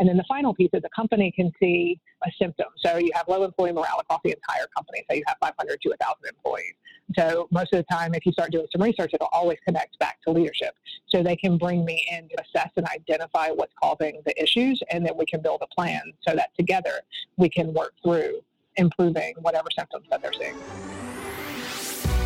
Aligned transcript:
And 0.00 0.08
then 0.08 0.16
the 0.16 0.24
final 0.26 0.54
piece 0.54 0.70
is 0.72 0.82
a 0.82 0.88
company 0.88 1.30
can 1.30 1.52
see 1.60 2.00
a 2.26 2.30
symptom. 2.40 2.66
So 2.78 2.96
you 2.96 3.10
have 3.14 3.28
low 3.28 3.44
employee 3.44 3.72
morale 3.72 4.00
across 4.00 4.20
the 4.24 4.30
entire 4.30 4.66
company. 4.74 5.04
So 5.08 5.14
you 5.14 5.22
have 5.26 5.36
500 5.40 5.80
to 5.82 5.88
1,000 5.90 6.16
employees. 6.26 6.74
So 7.18 7.48
most 7.50 7.72
of 7.74 7.78
the 7.78 7.94
time, 7.94 8.14
if 8.14 8.24
you 8.24 8.32
start 8.32 8.50
doing 8.50 8.66
some 8.72 8.82
research, 8.82 9.10
it'll 9.12 9.28
always 9.32 9.58
connect 9.66 9.98
back 9.98 10.18
to 10.26 10.32
leadership. 10.32 10.74
So 11.08 11.22
they 11.22 11.36
can 11.36 11.58
bring 11.58 11.84
me 11.84 12.06
in 12.10 12.28
to 12.30 12.36
assess 12.42 12.70
and 12.76 12.86
identify 12.86 13.48
what's 13.48 13.74
causing 13.82 14.22
the 14.24 14.42
issues, 14.42 14.80
and 14.90 15.04
then 15.04 15.12
we 15.18 15.26
can 15.26 15.42
build 15.42 15.60
a 15.62 15.66
plan 15.74 16.00
so 16.26 16.34
that 16.34 16.50
together 16.58 17.02
we 17.36 17.50
can 17.50 17.74
work 17.74 17.92
through 18.02 18.40
improving 18.76 19.34
whatever 19.40 19.68
symptoms 19.76 20.06
that 20.10 20.22
they're 20.22 20.32
seeing. 20.32 21.09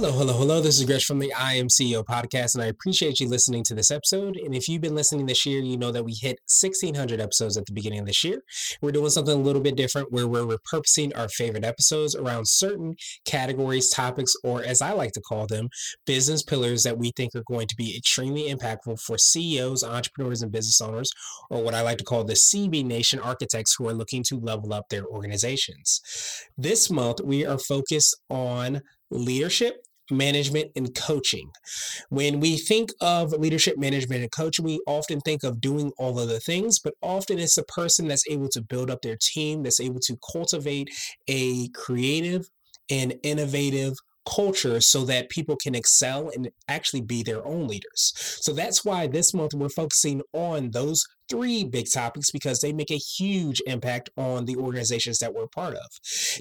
Hello, 0.00 0.12
hello, 0.12 0.32
hello. 0.32 0.60
This 0.60 0.78
is 0.78 0.84
Gresh 0.84 1.06
from 1.06 1.18
the 1.18 1.32
I 1.32 1.54
Am 1.54 1.66
CEO 1.66 2.04
podcast, 2.04 2.54
and 2.54 2.62
I 2.62 2.68
appreciate 2.68 3.18
you 3.18 3.28
listening 3.28 3.64
to 3.64 3.74
this 3.74 3.90
episode. 3.90 4.36
And 4.36 4.54
if 4.54 4.68
you've 4.68 4.80
been 4.80 4.94
listening 4.94 5.26
this 5.26 5.44
year, 5.44 5.60
you 5.60 5.76
know 5.76 5.90
that 5.90 6.04
we 6.04 6.14
hit 6.14 6.38
1,600 6.46 7.20
episodes 7.20 7.56
at 7.56 7.66
the 7.66 7.72
beginning 7.72 7.98
of 7.98 8.06
this 8.06 8.22
year. 8.22 8.40
We're 8.80 8.92
doing 8.92 9.10
something 9.10 9.34
a 9.34 9.42
little 9.42 9.60
bit 9.60 9.74
different 9.74 10.12
where 10.12 10.28
we're 10.28 10.46
repurposing 10.46 11.18
our 11.18 11.28
favorite 11.28 11.64
episodes 11.64 12.14
around 12.14 12.46
certain 12.46 12.94
categories, 13.24 13.90
topics, 13.90 14.36
or 14.44 14.62
as 14.62 14.80
I 14.80 14.92
like 14.92 15.10
to 15.14 15.20
call 15.20 15.48
them, 15.48 15.68
business 16.06 16.44
pillars 16.44 16.84
that 16.84 16.96
we 16.96 17.10
think 17.16 17.34
are 17.34 17.42
going 17.48 17.66
to 17.66 17.74
be 17.74 17.96
extremely 17.96 18.54
impactful 18.54 19.00
for 19.00 19.18
CEOs, 19.18 19.82
entrepreneurs, 19.82 20.42
and 20.42 20.52
business 20.52 20.80
owners, 20.80 21.10
or 21.50 21.60
what 21.64 21.74
I 21.74 21.80
like 21.80 21.98
to 21.98 22.04
call 22.04 22.22
the 22.22 22.34
CB 22.34 22.84
Nation 22.84 23.18
architects 23.18 23.74
who 23.76 23.88
are 23.88 23.94
looking 23.94 24.22
to 24.28 24.38
level 24.38 24.72
up 24.72 24.90
their 24.90 25.06
organizations. 25.06 26.00
This 26.56 26.88
month, 26.88 27.20
we 27.20 27.44
are 27.44 27.58
focused 27.58 28.14
on 28.30 28.82
leadership 29.10 29.82
management 30.10 30.70
and 30.76 30.94
coaching. 30.94 31.50
When 32.08 32.40
we 32.40 32.56
think 32.56 32.90
of 33.00 33.32
leadership 33.32 33.78
management 33.78 34.22
and 34.22 34.32
coaching, 34.32 34.64
we 34.64 34.80
often 34.86 35.20
think 35.20 35.44
of 35.44 35.60
doing 35.60 35.92
all 35.98 36.18
of 36.18 36.28
the 36.28 36.40
things, 36.40 36.78
but 36.78 36.94
often 37.02 37.38
it's 37.38 37.58
a 37.58 37.64
person 37.64 38.08
that's 38.08 38.28
able 38.28 38.48
to 38.50 38.62
build 38.62 38.90
up 38.90 39.02
their 39.02 39.16
team, 39.20 39.62
that's 39.62 39.80
able 39.80 40.00
to 40.00 40.18
cultivate 40.32 40.90
a 41.28 41.68
creative 41.68 42.48
and 42.90 43.14
innovative 43.22 43.94
culture 44.28 44.80
so 44.80 45.04
that 45.04 45.28
people 45.28 45.56
can 45.56 45.74
excel 45.74 46.30
and 46.34 46.50
actually 46.68 47.00
be 47.00 47.22
their 47.22 47.44
own 47.46 47.66
leaders. 47.66 48.12
So 48.40 48.52
that's 48.52 48.84
why 48.84 49.06
this 49.06 49.32
month 49.34 49.54
we're 49.54 49.68
focusing 49.68 50.22
on 50.32 50.70
those 50.70 51.04
three 51.28 51.64
big 51.64 51.90
topics 51.90 52.30
because 52.30 52.60
they 52.60 52.72
make 52.72 52.90
a 52.90 52.96
huge 52.96 53.60
impact 53.66 54.10
on 54.16 54.46
the 54.46 54.56
organizations 54.56 55.18
that 55.18 55.34
we're 55.34 55.46
part 55.46 55.74
of. 55.74 55.86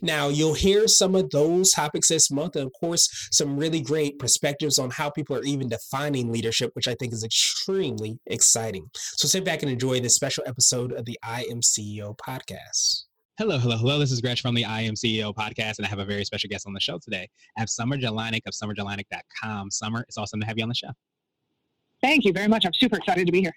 Now, 0.01 0.29
you'll 0.29 0.53
hear 0.53 0.87
some 0.87 1.15
of 1.15 1.29
those 1.29 1.71
topics 1.71 2.07
this 2.07 2.31
month, 2.31 2.55
and 2.55 2.65
of 2.65 2.73
course, 2.79 3.29
some 3.31 3.57
really 3.57 3.81
great 3.81 4.17
perspectives 4.19 4.79
on 4.79 4.91
how 4.91 5.09
people 5.09 5.35
are 5.35 5.43
even 5.43 5.69
defining 5.69 6.31
leadership, 6.31 6.71
which 6.73 6.87
I 6.87 6.95
think 6.95 7.13
is 7.13 7.23
extremely 7.23 8.19
exciting. 8.25 8.89
So 8.93 9.27
sit 9.27 9.43
back 9.43 9.61
and 9.61 9.71
enjoy 9.71 9.99
this 9.99 10.15
special 10.15 10.43
episode 10.47 10.93
of 10.93 11.05
the 11.05 11.19
I 11.23 11.45
Am 11.49 11.61
CEO 11.61 12.17
podcast. 12.17 13.06
Hello, 13.39 13.59
hello, 13.59 13.77
hello. 13.77 13.99
This 13.99 14.11
is 14.11 14.19
Gresh 14.19 14.41
from 14.41 14.55
the 14.55 14.65
I 14.65 14.81
Am 14.81 14.95
CEO 14.95 15.31
podcast, 15.31 15.77
and 15.77 15.85
I 15.85 15.89
have 15.89 15.99
a 15.99 16.05
very 16.05 16.25
special 16.25 16.49
guest 16.49 16.65
on 16.65 16.73
the 16.73 16.79
show 16.79 16.97
today. 16.97 17.29
I 17.55 17.59
have 17.59 17.69
Summer 17.69 17.95
Jelinek 17.95 18.41
of 18.47 18.53
summerjelinek.com. 18.55 19.69
Summer, 19.69 20.03
it's 20.07 20.17
awesome 20.17 20.39
to 20.39 20.47
have 20.47 20.57
you 20.57 20.63
on 20.63 20.69
the 20.69 20.73
show. 20.73 20.87
Thank 22.01 22.25
you 22.25 22.33
very 22.33 22.47
much. 22.47 22.65
I'm 22.65 22.73
super 22.73 22.97
excited 22.97 23.27
to 23.27 23.31
be 23.31 23.41
here. 23.41 23.53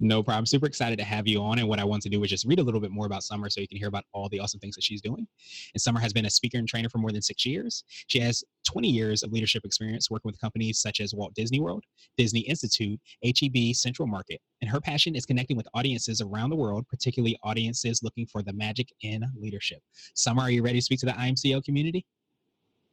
No 0.00 0.22
problem. 0.22 0.46
Super 0.46 0.66
excited 0.66 0.96
to 0.98 1.04
have 1.04 1.26
you 1.26 1.40
on. 1.42 1.58
And 1.58 1.68
what 1.68 1.80
I 1.80 1.84
want 1.84 2.02
to 2.04 2.08
do 2.08 2.22
is 2.22 2.30
just 2.30 2.46
read 2.46 2.60
a 2.60 2.62
little 2.62 2.80
bit 2.80 2.92
more 2.92 3.06
about 3.06 3.24
Summer 3.24 3.50
so 3.50 3.60
you 3.60 3.66
can 3.66 3.78
hear 3.78 3.88
about 3.88 4.04
all 4.12 4.28
the 4.28 4.38
awesome 4.38 4.60
things 4.60 4.76
that 4.76 4.84
she's 4.84 5.00
doing. 5.00 5.26
And 5.74 5.80
Summer 5.80 5.98
has 5.98 6.12
been 6.12 6.26
a 6.26 6.30
speaker 6.30 6.58
and 6.58 6.68
trainer 6.68 6.88
for 6.88 6.98
more 6.98 7.10
than 7.10 7.20
six 7.20 7.44
years. 7.44 7.82
She 8.06 8.20
has 8.20 8.44
20 8.64 8.88
years 8.88 9.24
of 9.24 9.32
leadership 9.32 9.64
experience 9.64 10.08
working 10.08 10.28
with 10.28 10.40
companies 10.40 10.78
such 10.78 11.00
as 11.00 11.14
Walt 11.14 11.34
Disney 11.34 11.58
World, 11.58 11.84
Disney 12.16 12.40
Institute, 12.40 13.00
HEB, 13.24 13.74
Central 13.74 14.06
Market. 14.06 14.40
And 14.60 14.70
her 14.70 14.80
passion 14.80 15.16
is 15.16 15.26
connecting 15.26 15.56
with 15.56 15.66
audiences 15.74 16.20
around 16.20 16.50
the 16.50 16.56
world, 16.56 16.86
particularly 16.88 17.36
audiences 17.42 18.00
looking 18.02 18.26
for 18.26 18.42
the 18.42 18.52
magic 18.52 18.92
in 19.02 19.24
leadership. 19.36 19.82
Summer, 20.14 20.42
are 20.42 20.50
you 20.50 20.62
ready 20.62 20.78
to 20.78 20.84
speak 20.84 21.00
to 21.00 21.06
the 21.06 21.18
I 21.18 21.26
Am 21.26 21.34
CEO 21.34 21.62
community? 21.64 22.06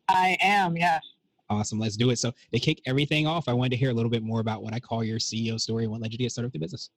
I 0.08 0.38
am, 0.42 0.76
yes. 0.78 1.02
Awesome. 1.50 1.80
Let's 1.80 1.96
do 1.96 2.10
it. 2.10 2.18
So 2.18 2.34
to 2.54 2.60
kick 2.60 2.82
everything 2.86 3.28
off, 3.28 3.48
I 3.48 3.54
wanted 3.54 3.70
to 3.70 3.78
hear 3.78 3.92
a 3.92 3.94
little 3.94 4.10
bit 4.10 4.24
more 4.24 4.40
about 4.40 4.64
what 4.64 4.74
I 4.74 4.80
call 4.80 5.04
your 5.04 5.20
CEO 5.20 5.60
story 5.60 5.84
and 5.84 5.92
what 5.92 6.02
led 6.02 6.12
you 6.12 6.18
to 6.18 6.24
get 6.24 6.32
started 6.32 6.48
with 6.48 6.54
the 6.54 6.60
business. 6.60 6.90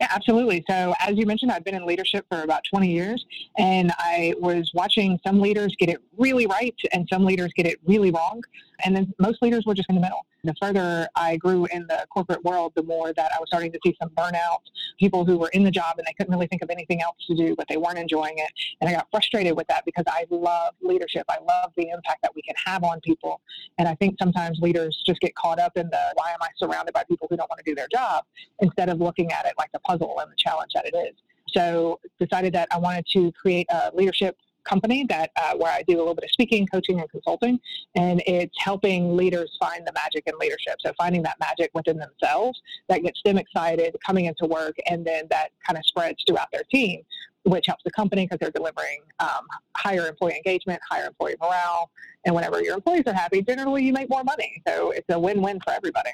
Yeah, 0.00 0.08
absolutely. 0.10 0.64
So, 0.68 0.92
as 0.98 1.16
you 1.16 1.24
mentioned, 1.24 1.52
I've 1.52 1.64
been 1.64 1.76
in 1.76 1.86
leadership 1.86 2.26
for 2.28 2.42
about 2.42 2.62
20 2.68 2.90
years, 2.90 3.24
and 3.58 3.92
I 3.98 4.34
was 4.40 4.70
watching 4.74 5.20
some 5.24 5.40
leaders 5.40 5.74
get 5.78 5.88
it 5.88 6.02
really 6.18 6.46
right 6.46 6.74
and 6.92 7.08
some 7.12 7.24
leaders 7.24 7.52
get 7.54 7.66
it 7.66 7.78
really 7.86 8.10
wrong. 8.10 8.42
And 8.84 8.96
then 8.96 9.12
most 9.20 9.40
leaders 9.40 9.64
were 9.66 9.74
just 9.74 9.88
in 9.88 9.94
the 9.94 10.00
middle. 10.00 10.26
The 10.44 10.54
further 10.60 11.08
I 11.16 11.36
grew 11.38 11.66
in 11.72 11.86
the 11.86 12.06
corporate 12.10 12.44
world, 12.44 12.72
the 12.76 12.82
more 12.82 13.14
that 13.14 13.32
I 13.34 13.40
was 13.40 13.48
starting 13.48 13.72
to 13.72 13.78
see 13.84 13.96
some 14.00 14.10
burnout, 14.10 14.60
people 14.98 15.24
who 15.24 15.38
were 15.38 15.48
in 15.48 15.64
the 15.64 15.70
job 15.70 15.94
and 15.96 16.06
they 16.06 16.12
couldn't 16.12 16.32
really 16.32 16.46
think 16.46 16.62
of 16.62 16.68
anything 16.68 17.00
else 17.00 17.16
to 17.26 17.34
do, 17.34 17.56
but 17.56 17.66
they 17.68 17.78
weren't 17.78 17.98
enjoying 17.98 18.36
it. 18.36 18.50
And 18.80 18.90
I 18.90 18.92
got 18.92 19.08
frustrated 19.10 19.56
with 19.56 19.66
that 19.68 19.84
because 19.86 20.04
I 20.06 20.26
love 20.30 20.74
leadership. 20.82 21.24
I 21.30 21.38
love 21.48 21.72
the 21.76 21.88
impact 21.88 22.20
that 22.22 22.34
we 22.34 22.42
can 22.42 22.54
have 22.62 22.84
on 22.84 23.00
people. 23.00 23.40
And 23.78 23.88
I 23.88 23.94
think 23.94 24.16
sometimes 24.18 24.58
leaders 24.60 25.02
just 25.06 25.20
get 25.20 25.34
caught 25.34 25.58
up 25.58 25.76
in 25.76 25.88
the 25.88 26.12
why 26.14 26.30
am 26.32 26.38
I 26.42 26.48
surrounded 26.58 26.92
by 26.92 27.04
people 27.04 27.26
who 27.30 27.36
don't 27.36 27.48
want 27.48 27.64
to 27.64 27.70
do 27.70 27.74
their 27.74 27.88
job 27.88 28.24
instead 28.60 28.90
of 28.90 29.00
looking 29.00 29.32
at 29.32 29.46
it 29.46 29.54
like 29.56 29.72
the 29.72 29.80
puzzle 29.80 30.20
and 30.20 30.30
the 30.30 30.36
challenge 30.36 30.72
that 30.74 30.84
it 30.84 30.94
is. 30.94 31.14
So 31.48 32.00
decided 32.20 32.52
that 32.54 32.68
I 32.70 32.78
wanted 32.78 33.06
to 33.12 33.32
create 33.32 33.66
a 33.70 33.90
leadership 33.94 34.36
company 34.64 35.04
that 35.08 35.30
uh, 35.36 35.54
where 35.56 35.72
I 35.72 35.82
do 35.86 35.96
a 35.96 35.98
little 35.98 36.14
bit 36.14 36.24
of 36.24 36.30
speaking, 36.30 36.66
coaching, 36.66 37.00
and 37.00 37.08
consulting, 37.10 37.58
and 37.94 38.22
it's 38.26 38.54
helping 38.58 39.16
leaders 39.16 39.56
find 39.60 39.86
the 39.86 39.92
magic 39.92 40.24
in 40.26 40.34
leadership. 40.38 40.76
So 40.80 40.92
finding 40.98 41.22
that 41.22 41.36
magic 41.40 41.70
within 41.74 41.98
themselves 41.98 42.60
that 42.88 43.02
gets 43.02 43.20
them 43.24 43.38
excited, 43.38 43.96
coming 44.04 44.26
into 44.26 44.46
work, 44.46 44.76
and 44.90 45.04
then 45.04 45.24
that 45.30 45.48
kind 45.66 45.78
of 45.78 45.84
spreads 45.86 46.22
throughout 46.26 46.48
their 46.52 46.64
team, 46.72 47.02
which 47.44 47.66
helps 47.66 47.84
the 47.84 47.90
company 47.90 48.24
because 48.24 48.38
they're 48.40 48.50
delivering 48.50 49.00
um, 49.20 49.46
higher 49.76 50.06
employee 50.06 50.36
engagement, 50.36 50.80
higher 50.90 51.06
employee 51.06 51.36
morale, 51.40 51.90
and 52.24 52.34
whenever 52.34 52.62
your 52.62 52.74
employees 52.74 53.04
are 53.06 53.12
happy, 53.12 53.42
generally 53.42 53.84
you 53.84 53.92
make 53.92 54.08
more 54.08 54.24
money. 54.24 54.62
So 54.66 54.90
it's 54.90 55.06
a 55.10 55.18
win-win 55.18 55.60
for 55.64 55.72
everybody. 55.72 56.10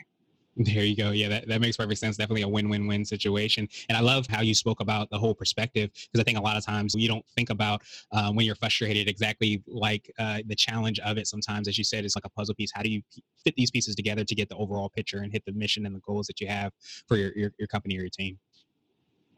There 0.62 0.84
you 0.84 0.94
go. 0.94 1.10
Yeah, 1.10 1.28
that, 1.28 1.48
that 1.48 1.62
makes 1.62 1.78
perfect 1.78 2.00
sense. 2.00 2.18
Definitely 2.18 2.42
a 2.42 2.48
win-win-win 2.48 3.06
situation. 3.06 3.66
And 3.88 3.96
I 3.96 4.02
love 4.02 4.26
how 4.26 4.42
you 4.42 4.54
spoke 4.54 4.80
about 4.80 5.08
the 5.08 5.18
whole 5.18 5.34
perspective 5.34 5.90
because 5.94 6.20
I 6.20 6.22
think 6.22 6.36
a 6.36 6.42
lot 6.42 6.58
of 6.58 6.66
times 6.66 6.94
you 6.94 7.08
don't 7.08 7.24
think 7.34 7.48
about 7.48 7.80
um, 8.12 8.36
when 8.36 8.44
you're 8.44 8.54
frustrated 8.56 9.08
exactly 9.08 9.62
like 9.66 10.12
uh, 10.18 10.40
the 10.46 10.54
challenge 10.54 10.98
of 11.00 11.16
it. 11.16 11.26
Sometimes, 11.26 11.66
as 11.66 11.78
you 11.78 11.84
said, 11.84 12.04
it's 12.04 12.14
like 12.14 12.26
a 12.26 12.28
puzzle 12.28 12.54
piece. 12.54 12.70
How 12.74 12.82
do 12.82 12.90
you 12.90 13.00
fit 13.42 13.54
these 13.56 13.70
pieces 13.70 13.94
together 13.94 14.22
to 14.22 14.34
get 14.34 14.50
the 14.50 14.56
overall 14.56 14.90
picture 14.90 15.20
and 15.20 15.32
hit 15.32 15.46
the 15.46 15.52
mission 15.52 15.86
and 15.86 15.94
the 15.94 16.00
goals 16.00 16.26
that 16.26 16.42
you 16.42 16.48
have 16.48 16.72
for 17.08 17.16
your, 17.16 17.32
your, 17.34 17.52
your 17.58 17.68
company 17.68 17.96
or 17.96 18.00
your 18.00 18.10
team? 18.10 18.38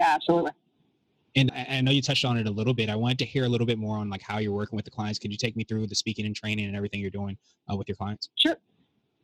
Yeah, 0.00 0.14
absolutely. 0.16 0.50
And 1.36 1.52
I, 1.54 1.80
know 1.82 1.92
you 1.92 2.02
touched 2.02 2.24
on 2.24 2.36
it 2.36 2.48
a 2.48 2.50
little 2.50 2.74
bit. 2.74 2.90
I 2.90 2.96
wanted 2.96 3.20
to 3.20 3.24
hear 3.24 3.44
a 3.44 3.48
little 3.48 3.66
bit 3.66 3.78
more 3.78 3.96
on 3.96 4.10
like 4.10 4.22
how 4.22 4.38
you're 4.38 4.52
working 4.52 4.74
with 4.76 4.84
the 4.84 4.90
clients. 4.90 5.20
Could 5.20 5.30
you 5.30 5.38
take 5.38 5.56
me 5.56 5.62
through 5.62 5.86
the 5.86 5.94
speaking 5.94 6.26
and 6.26 6.34
training 6.34 6.66
and 6.66 6.76
everything 6.76 7.00
you're 7.00 7.10
doing 7.10 7.38
uh, 7.70 7.76
with 7.76 7.88
your 7.88 7.96
clients? 7.96 8.28
Sure. 8.36 8.56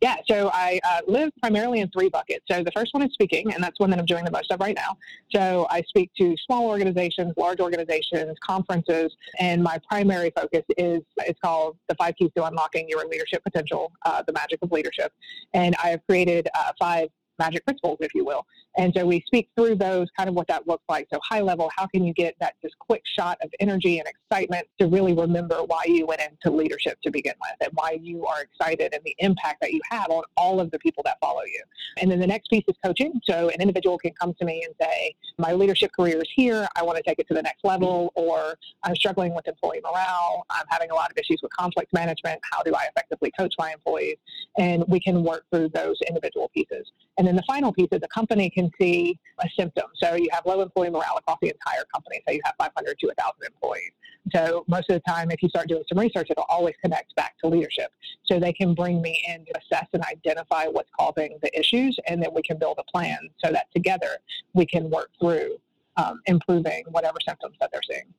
Yeah, 0.00 0.16
so 0.30 0.50
I 0.54 0.78
uh, 0.84 1.00
live 1.08 1.30
primarily 1.40 1.80
in 1.80 1.90
three 1.90 2.08
buckets. 2.08 2.44
So 2.50 2.62
the 2.62 2.70
first 2.70 2.94
one 2.94 3.02
is 3.02 3.12
speaking, 3.12 3.52
and 3.52 3.62
that's 3.62 3.80
one 3.80 3.90
that 3.90 3.98
I'm 3.98 4.04
doing 4.04 4.24
the 4.24 4.30
most 4.30 4.52
of 4.52 4.60
right 4.60 4.76
now. 4.76 4.96
So 5.34 5.66
I 5.70 5.82
speak 5.82 6.10
to 6.18 6.36
small 6.46 6.66
organizations, 6.66 7.34
large 7.36 7.58
organizations, 7.58 8.36
conferences, 8.46 9.12
and 9.40 9.60
my 9.62 9.80
primary 9.88 10.30
focus 10.36 10.62
is 10.76 11.00
it's 11.18 11.40
called 11.40 11.76
the 11.88 11.96
five 11.96 12.14
keys 12.16 12.30
to 12.36 12.44
unlocking 12.44 12.88
your 12.88 13.04
leadership 13.08 13.42
potential, 13.42 13.90
uh, 14.04 14.22
the 14.24 14.32
magic 14.32 14.60
of 14.62 14.70
leadership. 14.70 15.12
And 15.52 15.74
I 15.82 15.88
have 15.88 16.00
created 16.06 16.48
uh, 16.54 16.72
five 16.78 17.08
magic 17.38 17.64
principles, 17.64 17.98
if 18.00 18.14
you 18.14 18.24
will. 18.24 18.46
And 18.76 18.92
so 18.96 19.06
we 19.06 19.22
speak 19.26 19.48
through 19.56 19.76
those, 19.76 20.08
kind 20.16 20.28
of 20.28 20.34
what 20.34 20.46
that 20.48 20.66
looks 20.66 20.84
like. 20.88 21.08
So 21.12 21.18
high 21.28 21.40
level, 21.40 21.70
how 21.76 21.86
can 21.86 22.04
you 22.04 22.12
get 22.12 22.34
that 22.40 22.54
just 22.62 22.78
quick 22.78 23.02
shot 23.18 23.38
of 23.42 23.50
energy 23.60 23.98
and 23.98 24.08
excitement 24.08 24.66
to 24.80 24.86
really 24.86 25.14
remember 25.14 25.62
why 25.64 25.82
you 25.86 26.06
went 26.06 26.20
into 26.20 26.54
leadership 26.54 26.98
to 27.02 27.10
begin 27.10 27.34
with 27.40 27.68
and 27.68 27.70
why 27.74 27.98
you 28.00 28.26
are 28.26 28.42
excited 28.42 28.92
and 28.94 29.02
the 29.04 29.14
impact 29.18 29.60
that 29.60 29.72
you 29.72 29.80
have 29.90 30.10
on 30.10 30.22
all 30.36 30.60
of 30.60 30.70
the 30.70 30.78
people 30.78 31.02
that 31.04 31.18
follow 31.20 31.42
you. 31.44 31.62
And 31.98 32.10
then 32.10 32.20
the 32.20 32.26
next 32.26 32.48
piece 32.48 32.64
is 32.68 32.76
coaching. 32.84 33.20
So 33.24 33.48
an 33.48 33.60
individual 33.60 33.98
can 33.98 34.12
come 34.12 34.34
to 34.38 34.44
me 34.44 34.62
and 34.64 34.74
say, 34.80 35.14
my 35.38 35.52
leadership 35.52 35.90
career 35.96 36.18
is 36.18 36.28
here. 36.34 36.66
I 36.76 36.82
want 36.82 36.96
to 36.96 37.02
take 37.02 37.18
it 37.18 37.28
to 37.28 37.34
the 37.34 37.42
next 37.42 37.64
level, 37.64 38.12
or 38.14 38.56
I'm 38.82 38.96
struggling 38.96 39.34
with 39.34 39.46
employee 39.46 39.80
morale. 39.82 40.44
I'm 40.50 40.66
having 40.68 40.90
a 40.90 40.94
lot 40.94 41.10
of 41.10 41.16
issues 41.16 41.40
with 41.42 41.52
conflict 41.52 41.92
management. 41.92 42.40
How 42.50 42.62
do 42.62 42.74
I 42.74 42.86
effectively 42.94 43.32
coach 43.38 43.54
my 43.58 43.72
employees? 43.72 44.16
And 44.58 44.84
we 44.88 45.00
can 45.00 45.22
work 45.22 45.44
through 45.52 45.70
those 45.70 45.96
individual 46.08 46.50
pieces. 46.54 46.90
And 47.18 47.27
then 47.28 47.36
the 47.36 47.42
final 47.46 47.72
piece 47.72 47.88
is 47.92 48.00
the 48.00 48.08
company 48.08 48.50
can 48.50 48.70
see 48.80 49.18
a 49.40 49.48
symptom. 49.58 49.84
So 50.02 50.14
you 50.14 50.28
have 50.32 50.46
low 50.46 50.62
employee 50.62 50.90
morale 50.90 51.18
across 51.18 51.38
the 51.42 51.48
entire 51.48 51.84
company. 51.94 52.22
So 52.26 52.32
you 52.32 52.40
have 52.44 52.54
500 52.58 52.98
to 52.98 53.06
1,000 53.06 53.34
employees. 53.46 53.92
So 54.34 54.64
most 54.66 54.90
of 54.90 54.94
the 54.94 55.02
time, 55.08 55.30
if 55.30 55.42
you 55.42 55.48
start 55.48 55.68
doing 55.68 55.84
some 55.88 55.98
research, 55.98 56.28
it'll 56.30 56.44
always 56.48 56.74
connect 56.82 57.14
back 57.14 57.38
to 57.42 57.48
leadership. 57.48 57.92
So 58.24 58.40
they 58.40 58.52
can 58.52 58.74
bring 58.74 59.00
me 59.00 59.22
in 59.28 59.44
to 59.44 59.52
assess 59.60 59.86
and 59.92 60.02
identify 60.04 60.64
what's 60.66 60.90
causing 60.98 61.38
the 61.42 61.58
issues, 61.58 61.98
and 62.06 62.22
then 62.22 62.30
we 62.34 62.42
can 62.42 62.58
build 62.58 62.78
a 62.78 62.90
plan 62.90 63.18
so 63.44 63.52
that 63.52 63.66
together 63.74 64.18
we 64.54 64.66
can 64.66 64.90
work 64.90 65.10
through 65.20 65.58
um, 65.96 66.20
improving 66.26 66.84
whatever 66.90 67.18
symptoms 67.26 67.56
that 67.60 67.70
they're 67.72 67.82
seeing. 67.90 68.12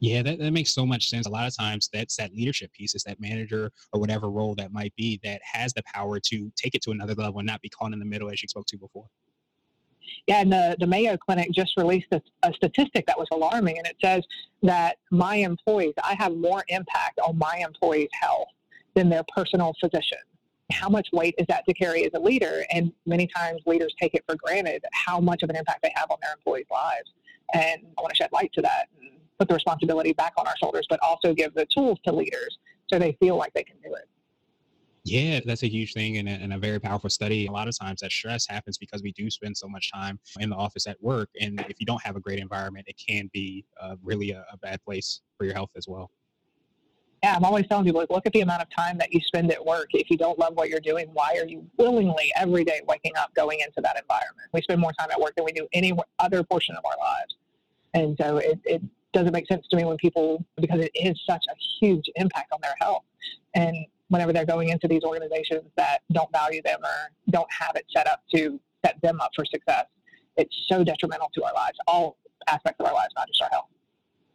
Yeah, 0.00 0.22
that, 0.22 0.38
that 0.38 0.52
makes 0.52 0.74
so 0.74 0.86
much 0.86 1.08
sense. 1.10 1.26
A 1.26 1.30
lot 1.30 1.46
of 1.46 1.54
times 1.54 1.90
that's 1.92 2.16
that 2.16 2.34
leadership 2.34 2.72
piece, 2.72 2.94
is 2.94 3.02
that 3.04 3.20
manager 3.20 3.70
or 3.92 4.00
whatever 4.00 4.30
role 4.30 4.54
that 4.54 4.72
might 4.72 4.94
be 4.96 5.20
that 5.22 5.42
has 5.44 5.74
the 5.74 5.82
power 5.82 6.18
to 6.20 6.50
take 6.56 6.74
it 6.74 6.82
to 6.82 6.90
another 6.90 7.14
level 7.14 7.38
and 7.38 7.46
not 7.46 7.60
be 7.60 7.68
caught 7.68 7.92
in 7.92 7.98
the 7.98 8.04
middle 8.06 8.30
as 8.30 8.42
you 8.42 8.48
spoke 8.48 8.64
to 8.66 8.78
before. 8.78 9.06
Yeah, 10.26 10.40
and 10.40 10.50
the, 10.50 10.76
the 10.80 10.86
Mayo 10.86 11.18
Clinic 11.18 11.50
just 11.52 11.76
released 11.76 12.06
a, 12.12 12.22
a 12.42 12.52
statistic 12.54 13.06
that 13.06 13.18
was 13.18 13.28
alarming, 13.30 13.76
and 13.76 13.86
it 13.86 13.96
says 14.02 14.24
that 14.62 14.96
my 15.10 15.36
employees, 15.36 15.92
I 16.02 16.14
have 16.14 16.34
more 16.34 16.64
impact 16.68 17.18
on 17.20 17.36
my 17.36 17.62
employees' 17.62 18.08
health 18.18 18.48
than 18.94 19.10
their 19.10 19.24
personal 19.34 19.74
physician. 19.80 20.18
How 20.72 20.88
much 20.88 21.08
weight 21.12 21.34
is 21.36 21.46
that 21.48 21.64
to 21.66 21.74
carry 21.74 22.04
as 22.04 22.12
a 22.14 22.20
leader? 22.20 22.64
And 22.72 22.92
many 23.04 23.26
times 23.26 23.60
leaders 23.66 23.94
take 24.00 24.14
it 24.14 24.24
for 24.26 24.36
granted 24.36 24.82
how 24.92 25.20
much 25.20 25.42
of 25.42 25.50
an 25.50 25.56
impact 25.56 25.82
they 25.82 25.92
have 25.94 26.10
on 26.10 26.18
their 26.22 26.32
employees' 26.32 26.66
lives. 26.70 27.10
And 27.52 27.82
I 27.98 28.00
want 28.00 28.10
to 28.10 28.16
shed 28.16 28.30
light 28.32 28.50
to 28.54 28.62
that 28.62 28.86
and 28.98 29.10
put 29.40 29.48
the 29.48 29.54
responsibility 29.54 30.12
back 30.12 30.34
on 30.36 30.46
our 30.46 30.56
shoulders, 30.62 30.86
but 30.90 31.00
also 31.02 31.32
give 31.32 31.54
the 31.54 31.66
tools 31.74 31.98
to 32.04 32.12
leaders 32.12 32.58
so 32.92 32.98
they 32.98 33.16
feel 33.20 33.36
like 33.36 33.52
they 33.54 33.64
can 33.64 33.76
do 33.82 33.94
it. 33.94 34.06
Yeah, 35.02 35.40
that's 35.46 35.62
a 35.62 35.66
huge 35.66 35.94
thing 35.94 36.18
and 36.18 36.28
a, 36.28 36.32
and 36.32 36.52
a, 36.52 36.58
very 36.58 36.78
powerful 36.78 37.08
study. 37.08 37.46
A 37.46 37.50
lot 37.50 37.68
of 37.68 37.78
times 37.78 38.02
that 38.02 38.12
stress 38.12 38.46
happens 38.46 38.76
because 38.76 39.02
we 39.02 39.12
do 39.12 39.30
spend 39.30 39.56
so 39.56 39.66
much 39.66 39.90
time 39.90 40.20
in 40.40 40.50
the 40.50 40.56
office 40.56 40.86
at 40.86 41.02
work. 41.02 41.30
And 41.40 41.58
if 41.70 41.80
you 41.80 41.86
don't 41.86 42.02
have 42.02 42.16
a 42.16 42.20
great 42.20 42.38
environment, 42.38 42.84
it 42.86 43.00
can 43.08 43.30
be 43.32 43.64
uh, 43.80 43.96
really 44.02 44.32
a, 44.32 44.44
a, 44.52 44.58
bad 44.58 44.84
place 44.84 45.22
for 45.38 45.46
your 45.46 45.54
health 45.54 45.70
as 45.74 45.88
well. 45.88 46.10
Yeah, 47.22 47.34
I'm 47.34 47.44
always 47.44 47.66
telling 47.66 47.86
people, 47.86 48.04
look 48.10 48.26
at 48.26 48.32
the 48.34 48.42
amount 48.42 48.60
of 48.60 48.68
time 48.76 48.98
that 48.98 49.10
you 49.10 49.20
spend 49.20 49.50
at 49.50 49.64
work. 49.64 49.88
If 49.94 50.10
you 50.10 50.18
don't 50.18 50.38
love 50.38 50.54
what 50.54 50.68
you're 50.68 50.80
doing, 50.80 51.08
why 51.14 51.34
are 51.38 51.46
you 51.46 51.66
willingly 51.78 52.30
every 52.36 52.64
day 52.64 52.82
waking 52.86 53.12
up 53.18 53.34
going 53.34 53.60
into 53.60 53.80
that 53.80 53.96
environment? 53.98 54.48
We 54.52 54.60
spend 54.60 54.82
more 54.82 54.92
time 54.98 55.08
at 55.10 55.18
work 55.18 55.34
than 55.34 55.46
we 55.46 55.52
do 55.52 55.66
any 55.72 55.94
other 56.18 56.42
portion 56.42 56.76
of 56.76 56.84
our 56.84 56.98
lives. 56.98 57.36
And 57.94 58.16
so 58.20 58.36
it, 58.36 58.58
it 58.64 58.82
doesn't 59.12 59.32
make 59.32 59.46
sense 59.46 59.66
to 59.70 59.76
me 59.76 59.84
when 59.84 59.96
people, 59.96 60.44
because 60.60 60.80
it 60.80 60.92
is 60.94 61.20
such 61.28 61.44
a 61.50 61.54
huge 61.80 62.04
impact 62.16 62.52
on 62.52 62.58
their 62.62 62.74
health. 62.80 63.04
And 63.54 63.76
whenever 64.08 64.32
they're 64.32 64.46
going 64.46 64.68
into 64.68 64.88
these 64.88 65.02
organizations 65.02 65.64
that 65.76 66.00
don't 66.12 66.30
value 66.32 66.62
them 66.62 66.80
or 66.82 67.10
don't 67.30 67.50
have 67.52 67.76
it 67.76 67.86
set 67.94 68.06
up 68.06 68.22
to 68.34 68.60
set 68.84 69.00
them 69.02 69.20
up 69.20 69.30
for 69.34 69.44
success, 69.44 69.86
it's 70.36 70.54
so 70.68 70.84
detrimental 70.84 71.28
to 71.34 71.44
our 71.44 71.52
lives, 71.54 71.76
all 71.86 72.16
aspects 72.48 72.80
of 72.80 72.86
our 72.86 72.94
lives, 72.94 73.12
not 73.16 73.26
just 73.28 73.42
our 73.42 73.48
health. 73.50 73.66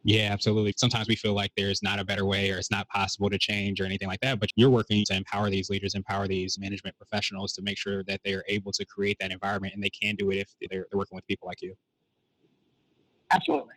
Yeah, 0.04 0.28
absolutely. 0.30 0.72
Sometimes 0.76 1.08
we 1.08 1.16
feel 1.16 1.32
like 1.32 1.50
there's 1.56 1.82
not 1.82 1.98
a 1.98 2.04
better 2.04 2.24
way 2.24 2.52
or 2.52 2.58
it's 2.58 2.70
not 2.70 2.88
possible 2.88 3.28
to 3.28 3.36
change 3.38 3.80
or 3.80 3.86
anything 3.86 4.06
like 4.06 4.20
that. 4.20 4.38
But 4.38 4.50
you're 4.54 4.70
working 4.70 5.04
to 5.06 5.16
empower 5.16 5.50
these 5.50 5.68
leaders, 5.68 5.96
empower 5.96 6.28
these 6.28 6.60
management 6.60 6.96
professionals 6.96 7.52
to 7.54 7.62
make 7.62 7.76
sure 7.76 8.04
that 8.04 8.20
they 8.24 8.32
are 8.34 8.44
able 8.46 8.70
to 8.72 8.84
create 8.84 9.16
that 9.18 9.32
environment 9.32 9.74
and 9.74 9.82
they 9.82 9.90
can 9.90 10.14
do 10.14 10.30
it 10.30 10.36
if 10.36 10.54
they're, 10.70 10.86
they're 10.90 10.98
working 10.98 11.16
with 11.16 11.26
people 11.26 11.48
like 11.48 11.60
you. 11.60 11.74
Absolutely. 13.32 13.74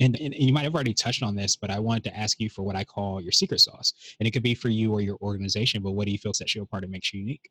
And, 0.00 0.18
and, 0.20 0.34
you 0.34 0.52
might 0.52 0.64
have 0.64 0.74
already 0.74 0.94
touched 0.94 1.22
on 1.22 1.36
this, 1.36 1.56
but 1.56 1.70
I 1.70 1.78
wanted 1.78 2.04
to 2.04 2.16
ask 2.16 2.40
you 2.40 2.48
for 2.48 2.62
what 2.62 2.74
I 2.74 2.84
call 2.84 3.20
your 3.20 3.32
secret 3.32 3.60
sauce. 3.60 3.92
And 4.18 4.26
it 4.26 4.30
could 4.30 4.42
be 4.42 4.54
for 4.54 4.68
you 4.68 4.92
or 4.92 5.00
your 5.00 5.18
organization, 5.20 5.82
but 5.82 5.92
what 5.92 6.06
do 6.06 6.12
you 6.12 6.18
feel 6.18 6.32
sets 6.32 6.54
you 6.54 6.62
apart 6.62 6.84
and 6.84 6.92
makes 6.92 7.12
you 7.12 7.20
unique? 7.20 7.50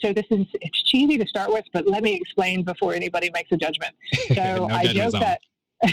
So 0.00 0.12
this 0.12 0.26
is 0.30 0.46
it's 0.60 0.82
cheesy 0.84 1.16
to 1.18 1.26
start 1.26 1.50
with, 1.50 1.64
but 1.72 1.86
let 1.86 2.02
me 2.02 2.14
explain 2.14 2.62
before 2.62 2.94
anybody 2.94 3.30
makes 3.32 3.50
a 3.52 3.56
judgment. 3.56 3.94
So 4.28 4.66
no 4.66 4.68
I 4.68 4.86
joke 4.86 5.12
that 5.12 5.40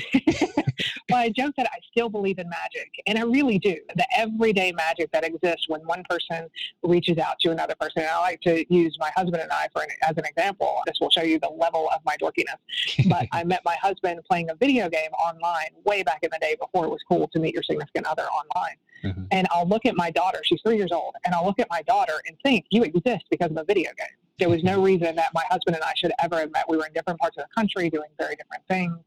well, 1.10 1.20
I 1.20 1.30
joke 1.30 1.54
that 1.58 1.68
I 1.72 1.78
still 1.92 2.10
believe 2.10 2.40
in 2.40 2.50
magic, 2.50 2.92
and 3.06 3.18
I 3.18 3.22
really 3.22 3.60
do. 3.60 3.78
The 3.96 4.06
everyday 4.16 4.72
magic 4.72 5.12
that 5.12 5.24
exists 5.24 5.70
when 5.70 5.82
one 5.82 6.04
person 6.10 6.48
reaches 6.84 7.18
out 7.18 7.40
to 7.42 7.52
another 7.52 7.76
person. 7.80 8.02
And 8.02 8.10
I 8.10 8.20
like 8.20 8.42
to 8.42 8.74
use 8.74 8.98
my 9.00 9.12
husband 9.16 9.42
and 9.44 9.52
I 9.52 9.68
for 9.72 9.84
an, 9.84 9.90
as 10.04 10.18
an 10.18 10.26
example. 10.26 10.82
This 10.86 10.98
will 11.00 11.12
show 11.12 11.22
you 11.22 11.40
the 11.40 11.50
level 11.50 11.90
of 11.94 12.02
my 12.06 12.18
dorkiness. 12.18 13.08
But 13.08 13.28
I 13.32 13.44
met 13.44 13.62
my 13.64 13.76
husband 13.82 14.20
playing 14.30 14.50
a 14.50 14.56
video 14.56 14.90
game 14.90 15.12
online 15.12 15.70
way 15.86 16.04
back 16.04 16.20
in 16.24 16.30
the 16.32 16.40
day 16.40 16.56
before 16.60 16.86
it 16.86 16.90
was 16.90 17.02
cool 17.08 17.28
to 17.34 17.40
meet 17.40 17.54
your 17.54 17.64
significant 17.64 18.08
other 18.08 18.24
online. 18.24 18.76
Mm-hmm. 19.04 19.26
And 19.32 19.48
I'll 19.52 19.68
look 19.68 19.86
at 19.86 19.96
my 19.96 20.10
daughter, 20.10 20.40
she's 20.44 20.62
three 20.66 20.78
years 20.78 20.92
old, 20.92 21.14
and 21.26 21.36
I'll 21.36 21.46
look 21.46 21.60
at 21.60 21.68
my 21.70 21.84
daughter 21.84 22.14
and 22.28 22.36
think, 22.44 22.66
you 22.72 22.84
exist 22.84 23.26
because 23.30 23.52
of 23.52 23.58
a 23.58 23.64
video 23.64 23.92
game. 23.98 24.08
There 24.38 24.50
was 24.50 24.64
no 24.64 24.82
reason 24.82 25.16
that 25.16 25.30
my 25.34 25.44
husband 25.50 25.76
and 25.76 25.84
I 25.84 25.94
should 25.96 26.12
ever 26.22 26.40
have 26.40 26.52
met. 26.52 26.66
We 26.68 26.78
were 26.78 26.86
in 26.86 26.94
different 26.94 27.20
parts 27.20 27.38
of 27.38 27.44
the 27.44 27.54
country 27.56 27.90
doing 27.90 28.10
very 28.20 28.36
different 28.36 28.64
things. 28.68 28.98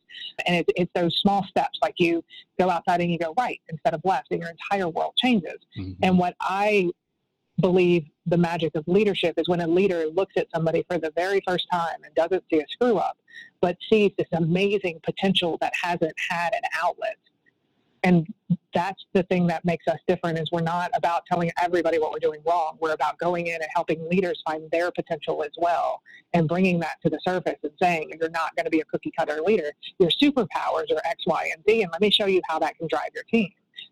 And 0.46 0.56
it's, 0.56 0.70
it's 0.76 0.90
those 0.94 1.16
small 1.18 1.44
steps, 1.44 1.78
like 1.82 1.94
you 1.98 2.24
go 2.58 2.70
outside 2.70 3.00
and 3.00 3.12
you 3.12 3.18
go 3.18 3.34
right 3.38 3.60
instead 3.68 3.94
of 3.94 4.00
left, 4.04 4.28
and 4.30 4.40
your 4.40 4.50
entire 4.50 4.88
world 4.88 5.14
changes. 5.16 5.58
Mm-hmm. 5.78 5.92
And 6.02 6.18
what 6.18 6.34
I 6.40 6.90
believe 7.60 8.06
the 8.26 8.38
magic 8.38 8.74
of 8.74 8.84
leadership 8.86 9.34
is 9.36 9.48
when 9.48 9.60
a 9.60 9.66
leader 9.66 10.06
looks 10.14 10.34
at 10.36 10.46
somebody 10.54 10.84
for 10.88 10.98
the 10.98 11.12
very 11.16 11.42
first 11.46 11.66
time 11.72 12.04
and 12.04 12.14
doesn't 12.14 12.44
see 12.50 12.60
a 12.60 12.64
screw 12.70 12.96
up, 12.98 13.18
but 13.60 13.76
sees 13.90 14.12
this 14.16 14.28
amazing 14.32 15.00
potential 15.02 15.58
that 15.60 15.72
hasn't 15.82 16.14
had 16.30 16.54
an 16.54 16.62
outlet 16.82 17.16
and 18.04 18.32
that's 18.74 19.04
the 19.14 19.22
thing 19.24 19.46
that 19.46 19.64
makes 19.64 19.86
us 19.88 19.98
different 20.06 20.38
is 20.38 20.50
we're 20.52 20.60
not 20.60 20.90
about 20.94 21.24
telling 21.26 21.50
everybody 21.60 21.98
what 21.98 22.12
we're 22.12 22.18
doing 22.18 22.40
wrong. 22.46 22.76
We're 22.80 22.92
about 22.92 23.18
going 23.18 23.46
in 23.46 23.54
and 23.54 23.66
helping 23.74 24.08
leaders 24.08 24.42
find 24.44 24.70
their 24.70 24.90
potential 24.90 25.42
as 25.42 25.52
well 25.56 26.02
and 26.34 26.46
bringing 26.46 26.78
that 26.80 26.96
to 27.02 27.10
the 27.10 27.18
surface 27.26 27.56
and 27.62 27.72
saying 27.80 28.12
you're 28.20 28.30
not 28.30 28.54
going 28.56 28.64
to 28.64 28.70
be 28.70 28.80
a 28.80 28.84
cookie 28.84 29.12
cutter 29.18 29.40
leader. 29.40 29.72
Your 29.98 30.10
superpowers 30.10 30.90
are 30.92 31.00
x 31.04 31.24
y 31.26 31.50
and 31.54 31.62
z 31.66 31.82
and 31.82 31.90
let 31.92 32.00
me 32.00 32.10
show 32.10 32.26
you 32.26 32.42
how 32.46 32.58
that 32.58 32.76
can 32.76 32.88
drive 32.88 33.10
your 33.14 33.24
team. 33.24 33.50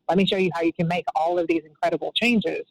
Let 0.08 0.18
me 0.18 0.26
show 0.26 0.36
you 0.36 0.50
how 0.54 0.60
you 0.60 0.72
can 0.72 0.88
make 0.88 1.04
all 1.14 1.38
of 1.38 1.46
these 1.48 1.62
incredible 1.64 2.12
changes. 2.14 2.64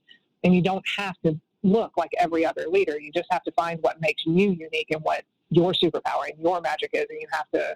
And 0.43 0.53
you 0.53 0.61
don't 0.61 0.85
have 0.97 1.15
to 1.25 1.39
look 1.63 1.93
like 1.97 2.11
every 2.19 2.45
other 2.45 2.67
leader. 2.67 2.99
You 2.99 3.11
just 3.11 3.27
have 3.31 3.43
to 3.43 3.51
find 3.53 3.81
what 3.81 3.99
makes 3.99 4.23
you 4.25 4.51
unique 4.51 4.91
and 4.91 5.01
what 5.01 5.23
your 5.49 5.73
superpower 5.73 6.29
and 6.29 6.39
your 6.41 6.61
magic 6.61 6.91
is 6.93 7.05
and 7.09 7.19
you 7.19 7.27
have 7.31 7.49
to 7.51 7.75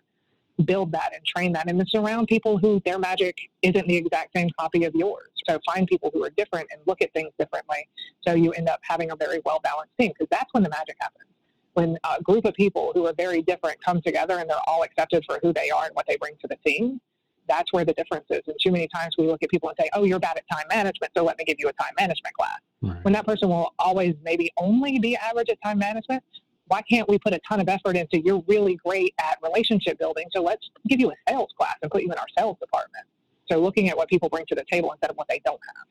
build 0.64 0.92
that 0.92 1.14
and 1.14 1.26
train 1.26 1.54
that 1.54 1.70
and 1.70 1.88
surround 1.90 2.28
people 2.28 2.58
who 2.58 2.82
their 2.86 3.00
magic 3.00 3.38
isn't 3.62 3.88
the 3.88 3.96
exact 3.96 4.36
same 4.36 4.50
copy 4.60 4.84
of 4.84 4.94
yours. 4.96 5.30
So 5.48 5.60
find 5.66 5.88
people 5.88 6.12
who 6.14 6.24
are 6.24 6.30
different 6.32 6.68
and 6.72 6.82
look 6.86 7.02
at 7.02 7.12
things 7.14 7.32
differently. 7.40 7.88
So 8.28 8.34
you 8.34 8.52
end 8.52 8.70
up 8.70 8.80
having 8.84 9.12
a 9.12 9.16
very 9.16 9.40
well 9.46 9.60
balanced 9.64 9.94
team 10.00 10.12
because 10.18 10.28
that's 10.32 10.54
when 10.54 10.64
the 10.64 10.70
magic 10.70 10.96
happens. 11.00 11.26
When 11.74 11.98
a 12.04 12.22
group 12.22 12.46
of 12.46 12.54
people 12.56 12.92
who 12.94 13.06
are 13.08 13.14
very 13.14 13.42
different 13.42 13.84
come 13.84 14.02
together 14.02 14.38
and 14.40 14.50
they're 14.50 14.58
all 14.68 14.84
accepted 14.84 15.24
for 15.26 15.40
who 15.42 15.54
they 15.54 15.70
are 15.70 15.86
and 15.86 15.96
what 15.96 16.06
they 16.08 16.18
bring 16.18 16.34
to 16.42 16.48
the 16.48 16.58
team, 16.66 17.00
that's 17.48 17.72
where 17.74 17.84
the 17.84 17.94
difference 17.94 18.26
is. 18.30 18.42
And 18.48 18.56
too 18.64 18.72
many 18.72 18.88
times 18.88 19.16
we 19.18 19.28
look 19.28 19.42
at 19.44 19.50
people 19.50 19.70
and 19.70 19.78
say, 19.80 19.90
oh, 19.94 20.04
you're 20.04 20.20
bad 20.20 20.38
at 20.38 20.44
time 20.52 20.66
management, 20.70 21.12
so 21.18 21.24
let 21.24 21.38
me 21.38 21.44
give 21.46 21.58
you 21.60 21.68
a 21.68 21.74
time 21.74 21.94
management 22.00 22.36
class. 22.36 22.60
Right. 22.82 23.04
When 23.04 23.14
that 23.14 23.26
person 23.26 23.50
will 23.50 23.74
always 23.80 24.16
maybe 24.24 24.52
only 24.58 25.00
be 25.00 25.18
average 25.18 25.50
at 25.50 25.58
time 25.64 25.80
management, 25.80 26.24
why 26.70 26.82
can't 26.84 27.10
we 27.10 27.20
put 27.20 27.34
a 27.34 27.40
ton 27.48 27.60
of 27.60 27.68
effort 27.68 27.98
into 27.98 28.22
you're 28.22 28.44
really 28.48 28.76
great 28.76 29.14
at 29.20 29.38
relationship 29.44 30.00
building 30.00 30.26
so 30.32 30.42
let's 30.42 30.70
give 30.88 31.00
you 31.00 31.12
a 31.12 31.16
sales 31.28 31.50
class 31.58 31.76
and 31.82 31.92
put 31.92 32.02
you 32.02 32.12
in 32.12 32.18
our 32.18 32.28
sales 32.38 32.58
department. 32.60 33.06
So 33.52 33.60
looking 33.60 33.90
at 33.90 33.98
what 33.98 34.08
people 34.08 34.30
bring 34.30 34.46
to 34.48 34.56
the 34.56 34.64
table 34.72 34.92
instead 34.92 35.10
of 35.10 35.18
what 35.18 35.28
they 35.28 35.42
don't 35.44 35.60
have. 35.76 35.88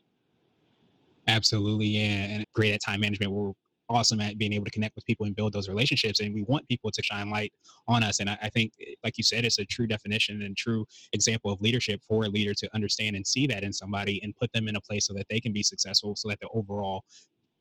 Absolutely 1.27 1.87
yeah 1.87 2.01
and 2.01 2.47
great 2.55 2.73
at 2.73 2.81
time 2.81 3.01
management. 3.01 3.33
We're 3.33 3.53
awesome 3.91 4.21
at 4.21 4.37
being 4.37 4.53
able 4.53 4.67
to 4.67 4.71
connect 4.71 4.95
with 4.95 5.05
people 5.07 5.25
and 5.27 5.35
build 5.35 5.53
those 5.53 5.69
relationships 5.69 6.21
and 6.21 6.35
we 6.35 6.43
want 6.43 6.69
people 6.69 6.91
to 6.91 7.03
shine 7.03 7.31
light 7.31 7.53
on 7.87 8.03
us 8.03 8.21
and 8.21 8.29
I, 8.29 8.39
I 8.43 8.49
think 8.51 8.75
like 9.03 9.17
you 9.17 9.25
said 9.25 9.47
it's 9.47 9.59
a 9.59 9.65
true 9.65 9.87
definition 9.87 10.43
and 10.43 10.55
true 10.55 10.85
example 11.15 11.51
of 11.51 11.63
leadership 11.63 12.03
for 12.07 12.25
a 12.25 12.29
leader 12.29 12.53
to 12.53 12.69
understand 12.75 13.17
and 13.17 13.27
see 13.27 13.47
that 13.47 13.63
in 13.63 13.73
somebody 13.73 14.21
and 14.23 14.37
put 14.37 14.53
them 14.53 14.69
in 14.69 14.77
a 14.77 14.81
place 14.83 15.07
so 15.07 15.15
that 15.15 15.27
they 15.31 15.41
can 15.41 15.55
be 15.55 15.63
successful 15.63 16.15
so 16.17 16.29
that 16.29 16.39
the 16.41 16.49
overall 16.49 17.03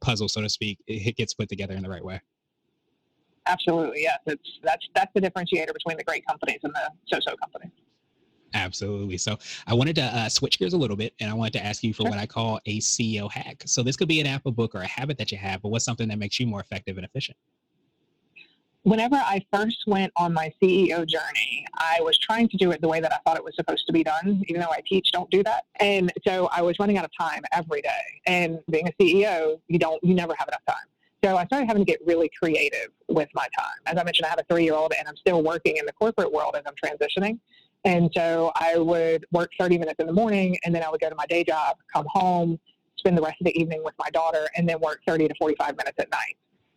puzzle 0.02 0.28
so 0.28 0.42
to 0.42 0.50
speak 0.50 0.78
it 0.86 1.16
gets 1.16 1.34
put 1.34 1.48
together 1.48 1.76
in 1.76 1.82
the 1.82 1.90
right 1.90 2.04
way 2.04 2.20
Absolutely, 3.48 4.02
yes. 4.04 4.20
It's 4.26 4.60
that's 4.64 4.86
that's 4.94 5.12
the 5.14 5.22
differentiator 5.22 5.74
between 5.74 5.98
the 5.98 6.04
great 6.04 6.26
companies 6.26 6.60
and 6.64 6.74
the 6.74 6.92
so-so 7.08 7.36
companies. 7.38 7.72
Absolutely. 8.54 9.18
So 9.18 9.38
I 9.68 9.74
wanted 9.74 9.96
to 9.98 10.04
uh, 10.04 10.30
switch 10.30 10.58
gears 10.58 10.74
a 10.74 10.78
little 10.78 10.96
bit, 10.96 11.14
and 11.20 11.30
I 11.30 11.34
wanted 11.34 11.54
to 11.54 11.66
ask 11.66 11.84
you 11.84 11.94
for 11.94 12.04
sure. 12.04 12.12
what 12.12 12.20
I 12.20 12.26
call 12.26 12.60
a 12.66 12.80
CEO 12.80 13.32
hack. 13.32 13.64
So 13.66 13.84
this 13.84 13.96
could 13.96 14.08
be 14.08 14.22
an 14.22 14.28
Apple 14.28 14.52
book 14.52 14.74
or 14.74 14.82
a 14.82 14.88
habit 14.88 15.18
that 15.18 15.32
you 15.32 15.38
have, 15.38 15.62
but 15.62 15.70
what's 15.70 15.86
something 15.86 16.08
that 16.08 16.18
makes 16.18 16.40
you 16.40 16.48
more 16.48 16.60
effective 16.60 16.98
and 16.98 17.06
efficient? 17.06 17.38
Whenever 18.84 19.16
I 19.16 19.46
first 19.54 19.84
went 19.86 20.14
on 20.16 20.34
my 20.34 20.52
CEO 20.62 21.06
journey, 21.06 21.66
I 21.78 21.98
was 22.00 22.18
trying 22.18 22.48
to 22.48 22.58
do 22.58 22.72
it 22.72 22.80
the 22.80 22.88
way 22.88 23.02
that 23.02 23.12
I 23.12 23.18
thought 23.26 23.36
it 23.36 23.44
was 23.44 23.54
supposed 23.56 23.86
to 23.88 23.92
be 23.92 24.02
done, 24.02 24.42
even 24.48 24.62
though 24.62 24.72
I 24.72 24.82
teach 24.88 25.12
don't 25.12 25.30
do 25.30 25.44
that. 25.44 25.66
And 25.82 26.12
so 26.26 26.48
I 26.54 26.62
was 26.62 26.78
running 26.80 26.98
out 26.98 27.04
of 27.04 27.12
time 27.20 27.42
every 27.52 27.82
day. 27.82 28.22
And 28.28 28.60
being 28.72 28.88
a 28.88 28.92
CEO, 28.94 29.60
you 29.68 29.78
don't, 29.78 30.02
you 30.04 30.14
never 30.14 30.34
have 30.38 30.48
enough 30.48 30.64
time. 30.66 30.78
So 31.24 31.36
I 31.36 31.46
started 31.46 31.66
having 31.68 31.84
to 31.84 31.92
get 31.92 32.00
really 32.06 32.30
creative 32.38 32.90
with 33.08 33.30
my 33.34 33.48
time. 33.58 33.80
As 33.86 33.98
I 33.98 34.04
mentioned, 34.04 34.28
I 34.28 34.30
have 34.30 34.40
a 34.40 34.54
three 34.54 34.64
year 34.64 34.76
old 34.76 34.94
and 34.98 35.08
I'm 35.08 35.18
still 35.18 35.44
working 35.44 35.78
in 35.78 35.86
the 35.86 35.94
corporate 35.94 36.32
world 36.32 36.56
as 36.56 36.64
I'm 36.68 36.76
transitioning. 36.76 37.40
And 37.86 38.12
so 38.16 38.52
I 38.56 38.78
would 38.78 39.26
work 39.32 39.50
30 39.60 39.78
minutes 39.78 39.98
in 40.00 40.08
the 40.08 40.14
morning 40.14 40.58
and 40.64 40.74
then 40.76 40.84
I 40.84 40.90
would 40.90 41.00
go 41.02 41.10
to 41.10 41.16
my 41.16 41.26
day 41.26 41.44
job, 41.44 41.78
come 41.92 42.06
home, 42.10 42.60
spend 42.98 43.18
the 43.18 43.22
rest 43.22 43.40
of 43.42 43.46
the 43.46 43.58
evening 43.60 43.82
with 43.84 43.94
my 44.00 44.10
daughter, 44.10 44.48
and 44.56 44.68
then 44.68 44.80
work 44.80 45.00
30 45.08 45.28
to 45.28 45.34
45 45.40 45.78
minutes 45.78 45.98
at 46.00 46.10
night. 46.12 46.36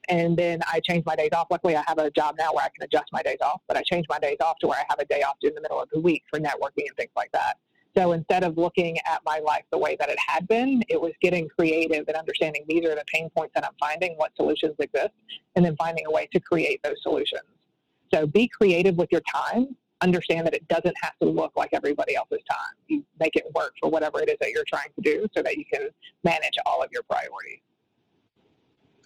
and 0.09 0.37
then 0.37 0.61
I 0.73 0.80
changed 0.80 1.06
my 1.06 1.14
days 1.14 1.30
off. 1.32 1.47
Luckily, 1.50 1.76
I 1.76 1.85
have 1.87 1.99
a 1.99 2.11
job 2.11 2.35
now 2.38 2.52
where 2.52 2.64
I 2.64 2.68
can 2.76 2.85
adjust 2.85 3.06
my 3.12 3.23
days 3.23 3.38
off, 3.42 3.61
but 3.68 3.76
I 3.76 3.82
changed 3.82 4.09
my 4.09 4.18
days 4.18 4.38
off 4.40 4.59
to 4.61 4.66
where 4.66 4.78
I 4.78 4.85
have 4.88 4.99
a 4.99 5.04
day 5.04 5.23
off 5.23 5.37
in 5.42 5.54
the 5.54 5.61
middle 5.61 5.80
of 5.80 5.88
the 5.92 6.00
week 6.00 6.25
for 6.30 6.38
networking 6.40 6.87
and 6.88 6.97
things 6.97 7.12
like 7.16 7.30
that. 7.32 7.59
So 7.97 8.12
instead 8.12 8.44
of 8.44 8.56
looking 8.56 8.99
at 8.99 9.20
my 9.25 9.40
life 9.40 9.64
the 9.70 9.78
way 9.78 9.97
that 9.99 10.09
it 10.09 10.18
had 10.25 10.47
been, 10.47 10.82
it 10.88 11.00
was 11.00 11.12
getting 11.20 11.49
creative 11.49 12.06
and 12.06 12.16
understanding 12.16 12.64
these 12.68 12.85
are 12.85 12.94
the 12.94 13.04
pain 13.12 13.28
points 13.37 13.52
that 13.54 13.64
I'm 13.64 13.75
finding, 13.80 14.14
what 14.14 14.30
solutions 14.37 14.75
exist, 14.78 15.11
and 15.56 15.64
then 15.64 15.76
finding 15.76 16.06
a 16.06 16.11
way 16.11 16.28
to 16.32 16.40
create 16.40 16.80
those 16.85 17.02
solutions. 17.02 17.42
So 18.12 18.26
be 18.26 18.49
creative 18.49 18.97
with 18.97 19.09
your 19.11 19.23
time. 19.32 19.76
Understand 20.02 20.47
that 20.47 20.54
it 20.54 20.66
doesn't 20.68 20.94
have 21.02 21.12
to 21.20 21.28
look 21.28 21.52
like 21.56 21.70
everybody 21.73 22.14
else's 22.14 22.42
time. 22.50 22.75
You 22.87 23.04
make 23.18 23.37
it 23.37 23.44
work 23.54 23.75
for 23.80 23.90
whatever 23.90 24.20
it 24.20 24.28
is 24.28 24.37
that 24.40 24.50
you're 24.50 24.64
trying 24.66 24.88
to 24.94 25.02
do 25.02 25.26
so 25.37 25.42
that 25.42 25.56
you 25.56 25.64
can 25.70 25.88
manage 26.25 26.54
all 26.66 26.82
of 26.82 26.90
your 26.92 27.02
priorities. 27.02 27.61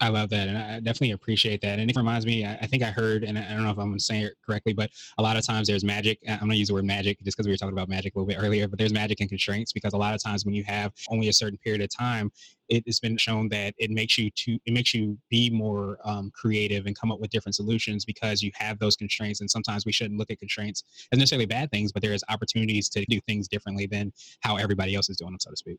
I 0.05 0.09
love 0.09 0.29
that, 0.31 0.49
and 0.49 0.59
I 0.59 0.81
definitely 0.81 1.13
appreciate 1.13 1.63
that. 1.63 1.79
And 1.79 1.91
it 1.91 1.97
reminds 1.97 2.27
me, 2.27 2.45
I 2.45 2.67
think 2.67 2.83
I 2.83 2.91
heard, 2.91 3.25
and 3.25 3.39
I 3.39 3.55
don't 3.55 3.65
know 3.65 3.71
if 3.71 3.79
I'm 3.79 3.99
saying 3.99 4.27
it 4.27 4.35
correctly, 4.45 4.75
but 4.75 4.91
a 5.17 5.23
lot 5.23 5.39
of 5.39 5.47
times 5.47 5.67
there's 5.67 5.83
magic. 5.83 6.19
I'm 6.29 6.41
going 6.41 6.51
to 6.51 6.57
use 6.57 6.69
the 6.69 6.75
word 6.75 6.85
magic 6.85 7.19
just 7.25 7.39
because 7.39 7.47
we 7.47 7.53
were 7.55 7.57
talking 7.57 7.73
about 7.73 7.89
magic 7.89 8.15
a 8.15 8.19
little 8.19 8.29
bit 8.29 8.37
earlier. 8.39 8.69
But 8.69 8.79
there's 8.79 8.93
magic 8.93 9.21
and 9.21 9.31
constraints 9.31 9.73
because 9.73 9.95
a 9.95 9.97
lot 9.97 10.15
of 10.15 10.23
times 10.23 10.45
when 10.45 10.53
you 10.53 10.63
have 10.65 10.93
only 11.09 11.29
a 11.29 11.33
certain 11.33 11.57
period 11.57 11.81
of 11.81 11.89
time, 11.89 12.31
it 12.69 12.83
has 12.87 13.01
been 13.01 13.17
shown 13.17 13.49
that 13.49 13.73
it 13.79 13.91
makes 13.91 14.19
you 14.19 14.31
to 14.31 14.59
it 14.67 14.75
makes 14.75 14.93
you 14.93 15.17
be 15.31 15.49
more 15.49 15.97
um, 16.05 16.31
creative 16.35 16.85
and 16.85 16.99
come 16.99 17.11
up 17.11 17.19
with 17.19 17.31
different 17.31 17.55
solutions 17.55 18.05
because 18.05 18.43
you 18.43 18.51
have 18.57 18.79
those 18.79 18.97
constraints. 18.97 19.41
And 19.41 19.51
sometimes 19.51 19.87
we 19.87 19.93
shouldn't 19.93 20.19
look 20.19 20.31
at 20.31 20.39
constraints 20.39 20.85
as 21.13 21.19
necessarily 21.19 21.47
bad 21.47 21.71
things, 21.71 21.93
but 21.93 22.03
there 22.03 22.13
is 22.13 22.23
opportunities 22.29 22.91
to 22.91 23.07
do 23.07 23.23
things 23.27 23.49
differently 23.49 23.87
than 23.87 24.13
how 24.41 24.57
everybody 24.57 24.95
else 24.95 25.09
is 25.09 25.17
doing 25.17 25.33
them, 25.33 25.41
so 25.41 25.51
to 25.51 25.57
speak 25.57 25.79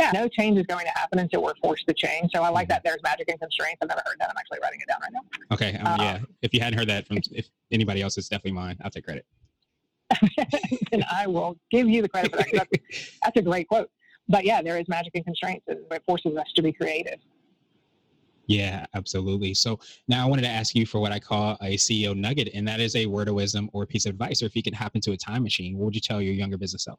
yeah, 0.00 0.10
no 0.12 0.28
change 0.28 0.58
is 0.58 0.66
going 0.66 0.84
to 0.86 0.92
happen 0.92 1.20
until 1.20 1.42
we're 1.42 1.54
forced 1.62 1.86
to 1.86 1.94
change. 1.94 2.30
So 2.34 2.42
I 2.42 2.48
like 2.48 2.64
mm-hmm. 2.64 2.74
that 2.74 2.82
there's 2.84 3.00
magic 3.02 3.28
and 3.28 3.38
constraints. 3.38 3.78
I've 3.82 3.88
never 3.88 4.02
heard 4.04 4.16
that. 4.18 4.28
I'm 4.28 4.36
actually 4.36 4.58
writing 4.62 4.80
it 4.80 4.88
down 4.88 4.98
right 5.02 5.12
now. 5.12 5.20
Okay. 5.52 5.78
Um, 5.78 6.00
yeah. 6.00 6.14
Um, 6.14 6.26
if 6.42 6.52
you 6.52 6.60
hadn't 6.60 6.78
heard 6.78 6.88
that 6.88 7.06
from 7.06 7.18
if 7.30 7.48
anybody 7.70 8.02
else, 8.02 8.18
it's 8.18 8.28
definitely 8.28 8.52
mine. 8.52 8.76
I'll 8.82 8.90
take 8.90 9.04
credit. 9.04 9.24
and 10.92 11.04
I 11.10 11.26
will 11.26 11.56
give 11.70 11.88
you 11.88 12.02
the 12.02 12.08
credit 12.08 12.32
for 12.32 12.38
that. 12.38 12.48
That's, 12.52 13.18
that's 13.22 13.36
a 13.36 13.42
great 13.42 13.68
quote. 13.68 13.90
But 14.28 14.44
yeah, 14.44 14.62
there 14.62 14.78
is 14.78 14.88
magic 14.88 15.12
and 15.14 15.24
constraints, 15.24 15.64
and 15.68 15.80
it 15.90 16.02
forces 16.06 16.36
us 16.36 16.46
to 16.56 16.62
be 16.62 16.72
creative. 16.72 17.18
Yeah, 18.46 18.86
absolutely. 18.94 19.54
So 19.54 19.78
now 20.08 20.26
I 20.26 20.28
wanted 20.28 20.42
to 20.42 20.48
ask 20.48 20.74
you 20.74 20.86
for 20.86 20.98
what 20.98 21.12
I 21.12 21.18
call 21.18 21.56
a 21.62 21.76
CEO 21.76 22.16
nugget, 22.16 22.50
and 22.54 22.66
that 22.68 22.80
is 22.80 22.96
a 22.96 23.06
word 23.06 23.28
of 23.28 23.34
wisdom 23.34 23.70
or 23.72 23.84
a 23.84 23.86
piece 23.86 24.06
of 24.06 24.10
advice. 24.10 24.42
Or 24.42 24.46
if 24.46 24.56
you 24.56 24.62
could 24.62 24.74
hop 24.74 24.94
into 24.94 25.12
a 25.12 25.16
time 25.16 25.42
machine, 25.42 25.78
what 25.78 25.86
would 25.86 25.94
you 25.94 26.00
tell 26.00 26.20
your 26.20 26.34
younger 26.34 26.58
business 26.58 26.84
self? 26.84 26.98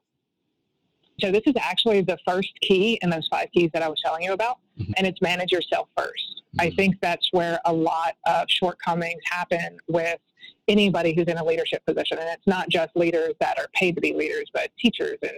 So 1.19 1.31
this 1.31 1.43
is 1.45 1.53
actually 1.60 2.01
the 2.01 2.17
first 2.27 2.50
key 2.62 3.00
in 3.01 3.10
those 3.10 3.27
five 3.29 3.48
keys 3.53 3.69
that 3.74 3.81
I 3.81 3.88
was 3.88 4.00
telling 4.03 4.24
you 4.24 4.34
about, 4.34 4.57
mm-hmm. 4.79 4.91
and 4.98 5.07
it's 5.07 5.22
manage 5.22 5.51
yourself 5.51 5.88
1st 5.98 6.03
mm-hmm. 6.03 6.62
I 6.62 6.72
think 6.72 6.95
that's 7.01 7.29
where 7.31 7.60
a 7.65 7.74
lot 7.74 8.15
of 8.25 8.50
shortcomings 8.50 9.22
happen 9.25 9.77
with 9.88 10.19
anybody 10.67 11.13
who's 11.13 11.27
in 11.27 11.38
a 11.38 11.43
leadership 11.43 11.86
position, 11.86 12.17
and 12.17 12.27
it's 12.29 12.48
not 12.48 12.69
just 12.69 12.95
leaders 12.95 13.34
that 13.39 13.57
are 13.57 13.67
paid 13.74 13.95
to 13.95 14.01
be 14.01 14.13
leaders, 14.13 14.45
but 14.53 14.69
teachers 14.77 15.17
and 15.22 15.34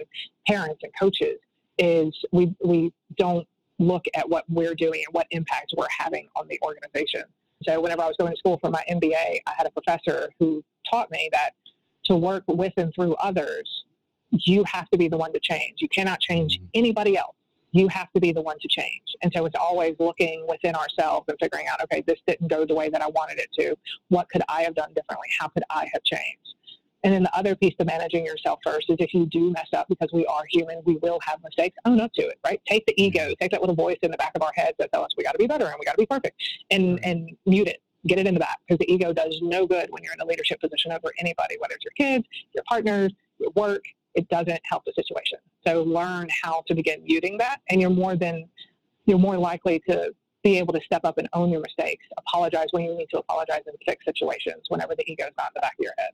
parents 0.46 0.80
and 0.82 0.92
coaches. 0.98 1.38
Is 1.80 2.12
we 2.32 2.52
we 2.64 2.92
don't 3.18 3.46
look 3.78 4.04
at 4.16 4.28
what 4.28 4.44
we're 4.48 4.74
doing 4.74 5.04
and 5.06 5.14
what 5.14 5.28
impact 5.30 5.74
we're 5.76 5.86
having 5.96 6.26
on 6.34 6.48
the 6.48 6.58
organization. 6.60 7.22
So 7.62 7.80
whenever 7.80 8.02
I 8.02 8.08
was 8.08 8.16
going 8.18 8.32
to 8.32 8.36
school 8.36 8.58
for 8.60 8.68
my 8.68 8.82
MBA, 8.90 9.14
I 9.46 9.52
had 9.56 9.64
a 9.64 9.70
professor 9.70 10.28
who 10.40 10.64
taught 10.90 11.08
me 11.12 11.28
that 11.32 11.50
to 12.06 12.16
work 12.16 12.42
with 12.48 12.72
and 12.76 12.92
through 12.94 13.14
others 13.16 13.84
you 14.30 14.64
have 14.64 14.88
to 14.90 14.98
be 14.98 15.08
the 15.08 15.16
one 15.16 15.32
to 15.32 15.40
change. 15.40 15.76
You 15.78 15.88
cannot 15.88 16.20
change 16.20 16.58
mm-hmm. 16.58 16.66
anybody 16.74 17.16
else. 17.16 17.34
You 17.72 17.88
have 17.88 18.10
to 18.12 18.20
be 18.20 18.32
the 18.32 18.40
one 18.40 18.58
to 18.60 18.68
change. 18.68 19.02
And 19.22 19.30
so 19.34 19.44
it's 19.44 19.56
always 19.58 19.94
looking 19.98 20.46
within 20.48 20.74
ourselves 20.74 21.26
and 21.28 21.36
figuring 21.38 21.66
out, 21.70 21.82
okay, 21.82 22.02
this 22.06 22.18
didn't 22.26 22.48
go 22.48 22.64
the 22.64 22.74
way 22.74 22.88
that 22.88 23.02
I 23.02 23.08
wanted 23.08 23.38
it 23.38 23.48
to. 23.58 23.76
What 24.08 24.28
could 24.30 24.42
I 24.48 24.62
have 24.62 24.74
done 24.74 24.92
differently? 24.94 25.28
How 25.38 25.48
could 25.48 25.64
I 25.68 25.88
have 25.92 26.02
changed? 26.04 26.54
And 27.04 27.12
then 27.12 27.22
the 27.22 27.36
other 27.36 27.54
piece 27.54 27.74
to 27.78 27.84
managing 27.84 28.24
yourself 28.24 28.58
first 28.64 28.90
is 28.90 28.96
if 28.98 29.14
you 29.14 29.26
do 29.26 29.50
mess 29.52 29.68
up, 29.76 29.86
because 29.88 30.08
we 30.12 30.26
are 30.26 30.42
human, 30.50 30.80
we 30.84 30.96
will 30.96 31.20
have 31.24 31.42
mistakes, 31.44 31.76
own 31.84 32.00
up 32.00 32.12
to 32.14 32.22
it, 32.22 32.38
right? 32.44 32.60
Take 32.66 32.86
the 32.86 33.00
ego, 33.00 33.20
mm-hmm. 33.20 33.32
take 33.40 33.52
that 33.52 33.60
little 33.60 33.76
voice 33.76 33.98
in 34.02 34.10
the 34.10 34.16
back 34.16 34.32
of 34.34 34.42
our 34.42 34.52
heads 34.54 34.74
that 34.78 34.90
tells 34.92 35.06
us 35.06 35.10
we 35.16 35.22
got 35.22 35.32
to 35.32 35.38
be 35.38 35.46
better 35.46 35.66
and 35.66 35.76
we 35.78 35.84
got 35.84 35.92
to 35.92 35.98
be 35.98 36.06
perfect 36.06 36.42
and, 36.70 36.98
and 37.04 37.36
mute 37.46 37.68
it. 37.68 37.80
Get 38.06 38.18
it 38.18 38.26
in 38.26 38.34
the 38.34 38.40
back 38.40 38.58
because 38.66 38.78
the 38.78 38.92
ego 38.92 39.12
does 39.12 39.38
no 39.42 39.66
good 39.66 39.88
when 39.90 40.02
you're 40.02 40.12
in 40.12 40.20
a 40.20 40.24
leadership 40.24 40.60
position 40.60 40.92
over 40.92 41.12
anybody, 41.18 41.56
whether 41.58 41.74
it's 41.74 41.84
your 41.84 41.92
kids, 41.96 42.24
your 42.54 42.64
partners, 42.68 43.12
your 43.38 43.50
work, 43.50 43.84
it 44.18 44.28
doesn't 44.28 44.60
help 44.64 44.84
the 44.84 44.92
situation. 44.96 45.38
So 45.64 45.84
learn 45.84 46.28
how 46.42 46.64
to 46.66 46.74
begin 46.74 47.04
muting 47.04 47.38
that, 47.38 47.60
and 47.70 47.80
you're 47.80 47.88
more 47.88 48.16
than 48.16 48.48
you're 49.06 49.18
more 49.18 49.38
likely 49.38 49.80
to 49.88 50.12
be 50.42 50.58
able 50.58 50.72
to 50.74 50.80
step 50.84 51.02
up 51.04 51.18
and 51.18 51.28
own 51.32 51.50
your 51.50 51.60
mistakes, 51.60 52.04
apologize 52.18 52.66
when 52.72 52.82
you 52.84 52.96
need 52.96 53.08
to 53.10 53.18
apologize, 53.18 53.62
and 53.66 53.76
fix 53.86 54.04
situations 54.04 54.62
whenever 54.68 54.94
the 54.96 55.04
ego 55.10 55.24
is 55.24 55.32
not 55.38 55.46
in 55.50 55.52
the 55.54 55.60
back 55.60 55.74
of 55.78 55.84
your 55.84 55.92
head. 55.98 56.10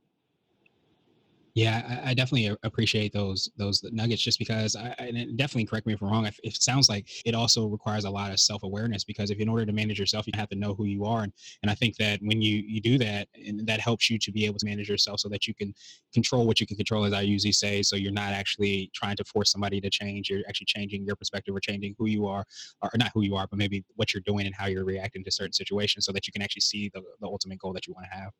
Yeah, 1.54 2.00
I, 2.04 2.10
I, 2.10 2.14
definitely 2.14 2.56
appreciate 2.64 3.12
those 3.12 3.48
those 3.56 3.80
nuggets 3.92 4.20
just 4.20 4.40
because 4.40 4.74
I, 4.74 4.88
and 4.98 5.38
definitely 5.38 5.66
correct 5.66 5.86
me 5.86 5.92
if 5.94 6.02
I'm 6.02 6.08
wrong. 6.08 6.26
If 6.26 6.40
It 6.42 6.60
sounds 6.60 6.88
like 6.88 7.08
it 7.24 7.32
also 7.32 7.68
requires 7.68 8.04
a 8.04 8.10
lot 8.10 8.32
of 8.32 8.40
self 8.40 8.64
awareness 8.64 9.04
because 9.04 9.30
if 9.30 9.38
in 9.38 9.48
order 9.48 9.64
to 9.64 9.72
manage 9.72 10.00
yourself, 10.00 10.26
you 10.26 10.32
have 10.34 10.48
to 10.48 10.56
know 10.56 10.74
who 10.74 10.86
you 10.86 11.04
are, 11.04 11.22
and 11.22 11.32
and 11.62 11.70
I 11.70 11.74
think 11.76 11.94
that 11.98 12.18
when 12.22 12.42
you 12.42 12.56
you 12.66 12.80
do 12.80 12.98
that, 12.98 13.28
and 13.46 13.64
that 13.68 13.78
helps 13.78 14.10
you 14.10 14.18
to 14.18 14.32
be 14.32 14.46
able 14.46 14.58
to 14.58 14.66
manage 14.66 14.88
yourself 14.88 15.20
so 15.20 15.28
that 15.28 15.46
you 15.46 15.54
can 15.54 15.72
control 16.12 16.44
what 16.44 16.60
you 16.60 16.66
can 16.66 16.76
control, 16.76 17.04
as 17.04 17.12
I 17.12 17.20
usually 17.20 17.52
say. 17.52 17.82
So 17.82 17.94
you're 17.94 18.10
not 18.10 18.32
actually 18.32 18.90
trying 18.92 19.14
to 19.16 19.24
force 19.24 19.52
somebody 19.52 19.80
to 19.80 19.90
change. 19.90 20.30
You're 20.30 20.42
actually 20.48 20.66
changing 20.66 21.04
your 21.06 21.14
perspective 21.14 21.54
or 21.54 21.60
changing 21.60 21.94
who 21.98 22.06
you 22.06 22.26
are, 22.26 22.44
or 22.82 22.90
not 22.96 23.12
who 23.14 23.22
you 23.22 23.36
are, 23.36 23.46
but 23.46 23.58
maybe 23.60 23.84
what 23.94 24.12
you're 24.12 24.24
doing 24.26 24.46
and 24.46 24.54
how 24.56 24.66
you're 24.66 24.84
reacting 24.84 25.22
to 25.22 25.30
certain 25.30 25.52
situations, 25.52 26.04
so 26.04 26.10
that 26.10 26.26
you 26.26 26.32
can 26.32 26.42
actually 26.42 26.62
see 26.62 26.90
the 26.92 27.00
the 27.20 27.28
ultimate 27.28 27.60
goal 27.60 27.72
that 27.74 27.86
you 27.86 27.94
want 27.94 28.06
to 28.10 28.16
have. 28.18 28.32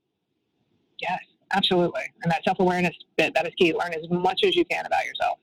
Yes 0.99 1.34
absolutely. 1.53 2.03
And 2.23 2.33
that 2.33 2.45
self 2.45 2.59
awareness 2.61 2.95
bit 3.17 3.35
that 3.35 3.47
is 3.47 3.53
key. 3.57 3.73
Learn 3.73 3.93
as 3.95 4.09
much 4.11 4.41
as 4.45 4.55
you 4.57 4.65
can 4.65 4.87
about 4.87 5.05
yourself. 5.05 5.39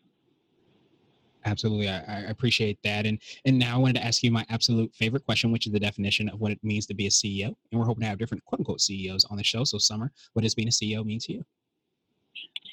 Absolutely, 1.44 1.90
I, 1.90 1.98
I, 1.98 2.20
appreciate 2.30 2.78
that. 2.84 3.08
And 3.08 3.20
and 3.46 3.58
now 3.58 3.76
I 3.76 3.78
wanted 3.80 3.96
to 3.96 4.06
ask 4.06 4.22
you 4.22 4.32
my 4.32 4.46
absolute 4.50 4.94
favorite 4.94 5.26
question, 5.26 5.52
which 5.52 5.66
is 5.66 5.74
the 5.74 5.80
definition 5.80 6.30
of 6.30 6.40
what 6.40 6.52
it 6.52 6.60
means 6.64 6.86
to 6.88 6.94
be 6.94 7.08
a 7.08 7.10
CEO. 7.10 7.48
And 7.72 7.80
we're 7.80 7.86
hoping 7.86 8.02
to 8.02 8.08
have 8.08 8.20
different 8.20 8.46
quote 8.46 8.60
unquote 8.60 8.82
CEOs 8.82 9.26
on 9.26 9.38
the 9.38 9.44
show. 9.44 9.64
So, 9.64 9.80
Summer, 9.80 10.12
what 10.34 10.44
does 10.44 10.54
being 10.54 10.68
a 10.68 10.72
CEO 10.72 11.04
mean 11.04 11.20
to 11.22 11.34
you? 11.34 11.46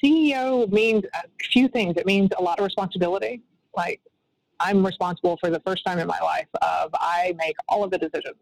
CEO 0.03 0.71
means 0.71 1.03
a 1.13 1.23
few 1.51 1.67
things. 1.67 1.95
It 1.97 2.05
means 2.05 2.29
a 2.37 2.41
lot 2.41 2.59
of 2.59 2.65
responsibility. 2.65 3.41
Like 3.75 4.01
I'm 4.59 4.85
responsible 4.85 5.37
for 5.37 5.49
the 5.49 5.61
first 5.65 5.83
time 5.85 5.99
in 5.99 6.07
my 6.07 6.19
life 6.19 6.47
of 6.61 6.91
I 6.93 7.33
make 7.37 7.55
all 7.67 7.83
of 7.83 7.91
the 7.91 7.97
decisions 7.97 8.35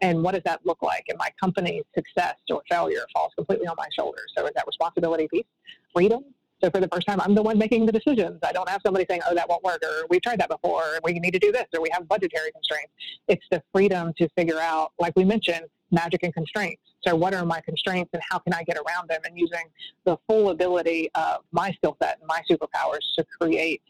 and 0.00 0.22
what 0.22 0.34
does 0.34 0.42
that 0.44 0.60
look 0.64 0.82
like? 0.82 1.04
And 1.08 1.18
my 1.18 1.30
company's 1.40 1.84
success 1.94 2.36
or 2.50 2.62
failure 2.68 3.04
falls 3.14 3.32
completely 3.34 3.66
on 3.66 3.74
my 3.76 3.88
shoulders. 3.98 4.32
So 4.36 4.44
is 4.46 4.52
that 4.54 4.66
responsibility 4.66 5.28
piece, 5.28 5.46
freedom? 5.94 6.24
So 6.62 6.70
for 6.70 6.80
the 6.80 6.88
first 6.88 7.06
time, 7.06 7.20
I'm 7.20 7.34
the 7.34 7.42
one 7.42 7.58
making 7.58 7.84
the 7.84 7.92
decisions. 7.92 8.38
I 8.42 8.52
don't 8.52 8.68
have 8.68 8.80
somebody 8.84 9.04
saying, 9.08 9.20
"Oh, 9.28 9.34
that 9.34 9.46
won't 9.48 9.62
work," 9.62 9.82
or 9.84 10.06
"We've 10.08 10.22
tried 10.22 10.40
that 10.40 10.48
before. 10.48 10.82
Or 10.82 11.00
We 11.04 11.12
need 11.12 11.32
to 11.32 11.38
do 11.38 11.52
this," 11.52 11.66
or 11.74 11.82
"We 11.82 11.90
have 11.92 12.08
budgetary 12.08 12.50
constraints." 12.50 12.92
It's 13.28 13.44
the 13.50 13.62
freedom 13.74 14.14
to 14.18 14.28
figure 14.30 14.58
out, 14.58 14.92
like 14.98 15.14
we 15.16 15.24
mentioned, 15.24 15.66
magic 15.90 16.22
and 16.22 16.32
constraints. 16.32 16.82
So 17.06 17.14
what 17.14 17.34
are 17.34 17.44
my 17.44 17.60
constraints, 17.60 18.10
and 18.14 18.22
how 18.28 18.38
can 18.38 18.54
I 18.54 18.62
get 18.62 18.78
around 18.78 19.08
them? 19.08 19.20
And 19.24 19.38
using 19.38 19.64
the 20.04 20.16
full 20.26 20.48
ability 20.50 21.10
of 21.14 21.44
my 21.52 21.72
skill 21.72 21.96
set 22.02 22.18
and 22.18 22.26
my 22.26 22.42
superpowers 22.50 23.04
to 23.16 23.24
create 23.38 23.82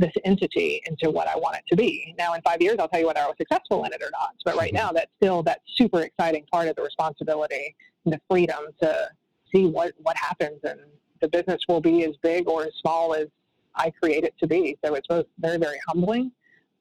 this 0.00 0.12
entity 0.24 0.82
into 0.86 1.10
what 1.10 1.28
I 1.28 1.36
want 1.36 1.56
it 1.56 1.64
to 1.68 1.76
be. 1.76 2.14
Now, 2.18 2.34
in 2.34 2.42
five 2.42 2.60
years, 2.60 2.76
I'll 2.78 2.88
tell 2.88 3.00
you 3.00 3.06
whether 3.06 3.20
I 3.20 3.26
was 3.26 3.36
successful 3.38 3.84
in 3.84 3.92
it 3.92 4.02
or 4.02 4.10
not. 4.12 4.34
But 4.44 4.56
right 4.56 4.72
mm-hmm. 4.72 4.86
now, 4.86 4.92
that's 4.92 5.10
still 5.22 5.42
that 5.44 5.60
super 5.76 6.00
exciting 6.00 6.44
part 6.50 6.68
of 6.68 6.76
the 6.76 6.82
responsibility 6.82 7.74
and 8.04 8.14
the 8.14 8.20
freedom 8.28 8.64
to 8.82 9.08
see 9.54 9.66
what, 9.66 9.92
what 9.98 10.16
happens. 10.16 10.58
And 10.64 10.80
the 11.20 11.28
business 11.28 11.60
will 11.68 11.80
be 11.80 12.04
as 12.04 12.16
big 12.22 12.48
or 12.48 12.64
as 12.64 12.72
small 12.80 13.14
as 13.14 13.26
I 13.74 13.90
create 13.90 14.24
it 14.24 14.34
to 14.40 14.46
be. 14.46 14.78
So 14.84 14.94
it's 14.94 15.06
both 15.06 15.26
very, 15.38 15.58
very 15.58 15.78
humbling 15.86 16.32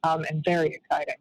um, 0.04 0.24
and 0.30 0.44
very 0.44 0.70
exciting. 0.70 1.16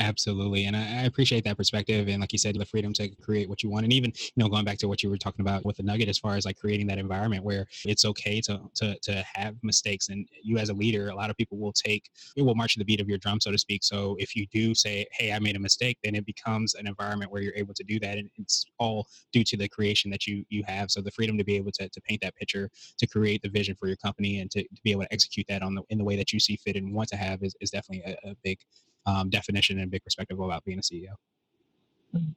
Absolutely. 0.00 0.64
And 0.64 0.74
I, 0.74 0.80
I, 0.80 1.02
appreciate 1.04 1.44
that 1.44 1.58
perspective. 1.58 2.08
And 2.08 2.22
like 2.22 2.32
you 2.32 2.38
said, 2.38 2.58
the 2.58 2.64
freedom 2.64 2.94
to 2.94 3.10
create 3.16 3.50
what 3.50 3.62
you 3.62 3.68
want. 3.68 3.84
And 3.84 3.92
even, 3.92 4.10
you 4.16 4.42
know, 4.42 4.48
going 4.48 4.64
back 4.64 4.78
to 4.78 4.88
what 4.88 5.02
you 5.02 5.10
were 5.10 5.18
talking 5.18 5.42
about 5.42 5.66
with 5.66 5.76
the 5.76 5.82
nugget, 5.82 6.08
as 6.08 6.16
far 6.16 6.36
as 6.36 6.46
like 6.46 6.56
creating 6.56 6.86
that 6.86 6.96
environment 6.96 7.44
where 7.44 7.66
it's 7.84 8.06
okay 8.06 8.40
to, 8.42 8.62
to, 8.76 8.98
to 9.02 9.24
have 9.34 9.56
mistakes. 9.62 10.08
And 10.08 10.26
you 10.42 10.56
as 10.56 10.70
a 10.70 10.74
leader, 10.74 11.10
a 11.10 11.14
lot 11.14 11.28
of 11.28 11.36
people 11.36 11.58
will 11.58 11.74
take, 11.74 12.08
it 12.34 12.42
will 12.42 12.54
march 12.54 12.72
to 12.74 12.78
the 12.78 12.84
beat 12.86 13.00
of 13.00 13.10
your 13.10 13.18
drum, 13.18 13.42
so 13.42 13.50
to 13.50 13.58
speak. 13.58 13.84
So 13.84 14.16
if 14.18 14.34
you 14.34 14.46
do 14.50 14.74
say, 14.74 15.04
Hey, 15.12 15.32
I 15.32 15.38
made 15.38 15.54
a 15.54 15.60
mistake, 15.60 15.98
then 16.02 16.14
it 16.14 16.24
becomes 16.24 16.74
an 16.74 16.86
environment 16.86 17.30
where 17.30 17.42
you're 17.42 17.56
able 17.56 17.74
to 17.74 17.84
do 17.84 18.00
that. 18.00 18.16
And 18.16 18.30
it's 18.38 18.64
all 18.78 19.06
due 19.34 19.44
to 19.44 19.56
the 19.58 19.68
creation 19.68 20.10
that 20.12 20.26
you, 20.26 20.46
you 20.48 20.64
have. 20.66 20.90
So 20.90 21.02
the 21.02 21.10
freedom 21.10 21.36
to 21.36 21.44
be 21.44 21.56
able 21.56 21.72
to, 21.72 21.90
to 21.90 22.00
paint 22.00 22.22
that 22.22 22.36
picture, 22.36 22.70
to 22.96 23.06
create 23.06 23.42
the 23.42 23.50
vision 23.50 23.76
for 23.78 23.86
your 23.86 23.98
company 23.98 24.40
and 24.40 24.50
to, 24.52 24.62
to 24.62 24.82
be 24.82 24.92
able 24.92 25.02
to 25.02 25.12
execute 25.12 25.46
that 25.50 25.62
on 25.62 25.74
the, 25.74 25.82
in 25.90 25.98
the 25.98 26.04
way 26.04 26.16
that 26.16 26.32
you 26.32 26.40
see 26.40 26.56
fit 26.56 26.76
and 26.76 26.94
want 26.94 27.10
to 27.10 27.16
have 27.16 27.42
is, 27.42 27.54
is 27.60 27.68
definitely 27.68 28.14
a, 28.14 28.30
a 28.30 28.34
big 28.42 28.58
um, 29.06 29.30
definition 29.30 29.78
and 29.78 29.90
big 29.90 30.02
perspective 30.04 30.38
about 30.38 30.64
being 30.64 30.78
a 30.78 30.82
CEO. 30.82 31.14
Mm-hmm. 32.14 32.30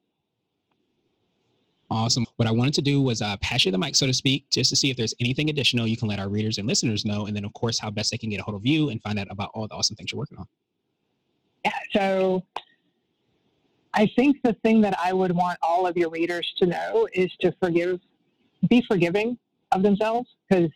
Awesome. 1.89 2.25
What 2.37 2.47
I 2.47 2.51
wanted 2.51 2.73
to 2.75 2.81
do 2.81 3.01
was 3.01 3.21
uh, 3.21 3.37
pass 3.37 3.65
you 3.65 3.71
the 3.71 3.77
mic, 3.77 3.95
so 3.95 4.07
to 4.07 4.13
speak, 4.13 4.49
just 4.49 4.71
to 4.71 4.75
see 4.75 4.89
if 4.89 4.97
there's 4.97 5.13
anything 5.19 5.51
additional 5.51 5.85
you 5.85 5.95
can 5.95 6.07
let 6.07 6.19
our 6.19 6.27
readers 6.27 6.57
and 6.57 6.67
listeners 6.67 7.05
know. 7.05 7.27
And 7.27 7.35
then, 7.35 7.45
of 7.45 7.53
course, 7.53 7.77
how 7.77 7.91
best 7.91 8.09
they 8.09 8.17
can 8.17 8.31
get 8.31 8.39
a 8.39 8.43
hold 8.43 8.55
of 8.55 8.65
you 8.65 8.89
and 8.89 8.99
find 9.03 9.19
out 9.19 9.27
about 9.29 9.51
all 9.53 9.67
the 9.67 9.75
awesome 9.75 9.95
things 9.95 10.11
you're 10.11 10.17
working 10.17 10.39
on. 10.39 10.47
Yeah. 11.63 11.71
So 11.93 12.43
I 13.93 14.09
think 14.15 14.37
the 14.43 14.53
thing 14.63 14.81
that 14.81 14.97
I 15.03 15.13
would 15.13 15.31
want 15.31 15.59
all 15.61 15.85
of 15.85 15.95
your 15.95 16.09
readers 16.09 16.51
to 16.57 16.65
know 16.65 17.07
is 17.13 17.31
to 17.41 17.53
forgive, 17.61 17.99
be 18.69 18.83
forgiving 18.87 19.37
of 19.71 19.83
themselves 19.83 20.27
because 20.49 20.71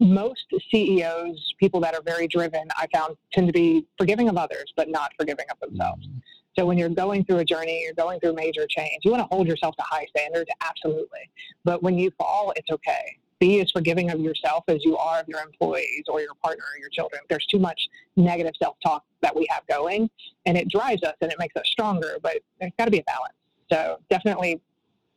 most 0.00 0.46
CEOs, 0.70 1.54
people 1.58 1.80
that 1.80 1.94
are 1.94 2.02
very 2.02 2.26
driven, 2.26 2.68
I 2.76 2.86
found 2.92 3.16
tend 3.32 3.46
to 3.48 3.52
be 3.52 3.86
forgiving 3.98 4.28
of 4.28 4.36
others, 4.36 4.72
but 4.76 4.88
not 4.88 5.12
forgiving 5.18 5.46
of 5.50 5.60
themselves. 5.60 6.06
Mm-hmm. 6.06 6.18
So 6.58 6.66
when 6.66 6.78
you're 6.78 6.88
going 6.88 7.24
through 7.24 7.38
a 7.38 7.44
journey, 7.44 7.82
you're 7.84 7.94
going 7.94 8.18
through 8.20 8.34
major 8.34 8.66
change, 8.68 9.04
you 9.04 9.10
want 9.10 9.22
to 9.22 9.34
hold 9.34 9.46
yourself 9.46 9.76
to 9.76 9.82
high 9.82 10.06
standards, 10.16 10.50
absolutely. 10.62 11.30
But 11.64 11.82
when 11.82 11.96
you 11.98 12.10
fall, 12.18 12.52
it's 12.56 12.70
okay. 12.70 13.18
Be 13.38 13.60
as 13.60 13.70
forgiving 13.70 14.10
of 14.10 14.20
yourself 14.20 14.64
as 14.68 14.84
you 14.84 14.96
are 14.96 15.20
of 15.20 15.28
your 15.28 15.40
employees 15.40 16.04
or 16.08 16.20
your 16.20 16.34
partner 16.42 16.64
or 16.74 16.78
your 16.78 16.90
children. 16.90 17.22
There's 17.30 17.46
too 17.46 17.58
much 17.58 17.88
negative 18.16 18.52
self-talk 18.60 19.04
that 19.22 19.34
we 19.34 19.46
have 19.48 19.66
going, 19.66 20.10
and 20.44 20.58
it 20.58 20.68
drives 20.68 21.02
us 21.02 21.14
and 21.20 21.30
it 21.30 21.38
makes 21.38 21.56
us 21.56 21.66
stronger. 21.66 22.16
But 22.22 22.38
there's 22.60 22.72
got 22.78 22.86
to 22.86 22.90
be 22.90 22.98
a 22.98 23.04
balance. 23.04 23.34
So 23.72 23.98
definitely 24.10 24.60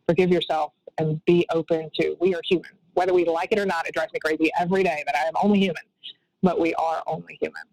forgive 0.07 0.29
yourself 0.29 0.71
and 0.97 1.23
be 1.25 1.45
open 1.51 1.89
to 1.99 2.15
we 2.21 2.35
are 2.35 2.41
human. 2.47 2.71
Whether 2.93 3.13
we 3.13 3.25
like 3.25 3.51
it 3.51 3.59
or 3.59 3.65
not, 3.65 3.88
it 3.88 3.93
drives 3.93 4.13
me 4.13 4.19
crazy 4.19 4.51
every 4.59 4.83
day 4.83 5.03
that 5.05 5.15
I 5.15 5.27
am 5.27 5.33
only 5.41 5.59
human, 5.59 5.83
but 6.41 6.59
we 6.59 6.73
are 6.75 7.03
only 7.07 7.38
human. 7.41 7.63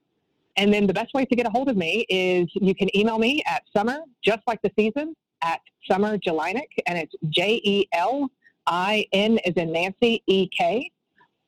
And 0.56 0.72
then 0.72 0.86
the 0.86 0.94
best 0.94 1.14
way 1.14 1.24
to 1.24 1.36
get 1.36 1.46
a 1.46 1.50
hold 1.50 1.68
of 1.68 1.76
me 1.76 2.04
is 2.08 2.48
you 2.54 2.74
can 2.74 2.94
email 2.96 3.18
me 3.18 3.42
at 3.46 3.62
summer, 3.74 4.00
just 4.22 4.40
like 4.46 4.60
the 4.62 4.70
season, 4.78 5.14
at 5.42 5.60
Summer 5.90 6.18
Jelinek, 6.18 6.68
and 6.86 6.98
it's 6.98 7.14
J 7.28 7.60
E 7.64 7.88
L 7.92 8.30
I 8.66 9.06
N 9.12 9.38
as 9.46 9.54
in 9.54 9.72
Nancy 9.72 10.22
E 10.26 10.48
K. 10.48 10.90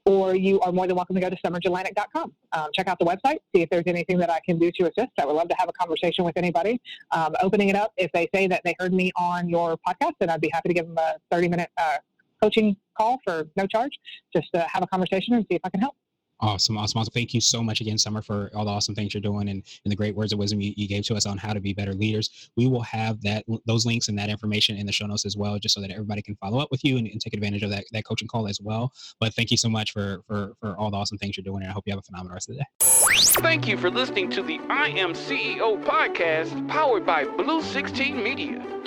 Or 0.04 0.34
you 0.34 0.58
are 0.60 0.72
more 0.72 0.88
than 0.88 0.96
welcome 0.96 1.14
to 1.14 1.20
go 1.20 1.30
to 1.30 1.36
summerjelinek.com. 1.36 2.32
Um, 2.52 2.70
check 2.74 2.88
out 2.88 2.98
the 2.98 3.04
website, 3.04 3.38
see 3.54 3.62
if 3.62 3.70
there's 3.70 3.84
anything 3.86 4.18
that 4.18 4.30
I 4.30 4.40
can 4.44 4.58
do 4.58 4.72
to 4.72 4.84
assist. 4.88 5.12
I 5.20 5.24
would 5.24 5.34
love 5.34 5.48
to 5.50 5.54
have 5.56 5.68
a 5.68 5.72
conversation 5.72 6.24
with 6.24 6.36
anybody. 6.36 6.80
Um, 7.12 7.36
opening 7.40 7.68
it 7.68 7.76
up, 7.76 7.92
if 7.96 8.10
they 8.10 8.28
say 8.34 8.48
that 8.48 8.62
they 8.64 8.74
heard 8.80 8.92
me 8.92 9.12
on 9.14 9.48
your 9.48 9.78
podcast, 9.86 10.14
then 10.18 10.28
I'd 10.28 10.40
be 10.40 10.50
happy 10.52 10.70
to 10.70 10.74
give 10.74 10.88
them 10.88 10.98
a 10.98 11.14
30 11.30 11.48
minute 11.48 11.70
uh, 11.78 11.98
coaching 12.42 12.76
call 12.98 13.18
for 13.24 13.44
no 13.56 13.66
charge, 13.66 13.92
just 14.34 14.48
to 14.54 14.60
have 14.62 14.82
a 14.82 14.86
conversation 14.86 15.34
and 15.34 15.44
see 15.50 15.56
if 15.56 15.60
I 15.64 15.70
can 15.70 15.80
help. 15.80 15.94
Awesome, 16.40 16.76
awesome, 16.76 16.98
awesome. 16.98 17.12
Thank 17.12 17.34
you 17.34 17.40
so 17.40 17.62
much 17.62 17.80
again, 17.80 17.96
Summer, 17.96 18.20
for 18.20 18.50
all 18.52 18.64
the 18.64 18.70
awesome 18.72 18.96
things 18.96 19.14
you're 19.14 19.20
doing 19.20 19.48
and, 19.48 19.62
and 19.84 19.92
the 19.92 19.94
great 19.94 20.16
words 20.16 20.32
of 20.32 20.40
wisdom 20.40 20.60
you, 20.60 20.74
you 20.76 20.88
gave 20.88 21.04
to 21.04 21.14
us 21.14 21.24
on 21.24 21.38
how 21.38 21.52
to 21.52 21.60
be 21.60 21.72
better 21.72 21.94
leaders. 21.94 22.50
We 22.56 22.66
will 22.66 22.82
have 22.82 23.22
that 23.22 23.44
those 23.64 23.86
links 23.86 24.08
and 24.08 24.18
that 24.18 24.28
information 24.28 24.76
in 24.76 24.84
the 24.84 24.90
show 24.90 25.06
notes 25.06 25.24
as 25.24 25.36
well, 25.36 25.56
just 25.60 25.72
so 25.72 25.80
that 25.80 25.92
everybody 25.92 26.20
can 26.20 26.34
follow 26.34 26.58
up 26.58 26.68
with 26.72 26.82
you 26.82 26.98
and, 26.98 27.06
and 27.06 27.20
take 27.20 27.32
advantage 27.32 27.62
of 27.62 27.70
that, 27.70 27.84
that 27.92 28.04
coaching 28.04 28.26
call 28.26 28.48
as 28.48 28.60
well. 28.60 28.90
But 29.20 29.34
thank 29.34 29.52
you 29.52 29.56
so 29.56 29.68
much 29.68 29.92
for, 29.92 30.22
for, 30.26 30.54
for 30.58 30.76
all 30.76 30.90
the 30.90 30.96
awesome 30.96 31.16
things 31.16 31.36
you're 31.36 31.44
doing, 31.44 31.62
and 31.62 31.70
I 31.70 31.72
hope 31.72 31.84
you 31.86 31.92
have 31.92 32.00
a 32.00 32.02
phenomenal 32.02 32.34
rest 32.34 32.50
of 32.50 32.56
the 32.56 32.62
day. 32.62 32.66
Thank 33.40 33.68
you 33.68 33.78
for 33.78 33.88
listening 33.88 34.28
to 34.30 34.42
the 34.42 34.58
I 34.68 34.88
Am 34.88 35.12
CEO 35.12 35.80
podcast 35.84 36.68
powered 36.68 37.06
by 37.06 37.24
Blue 37.24 37.62
16 37.62 38.20
Media. 38.20 38.81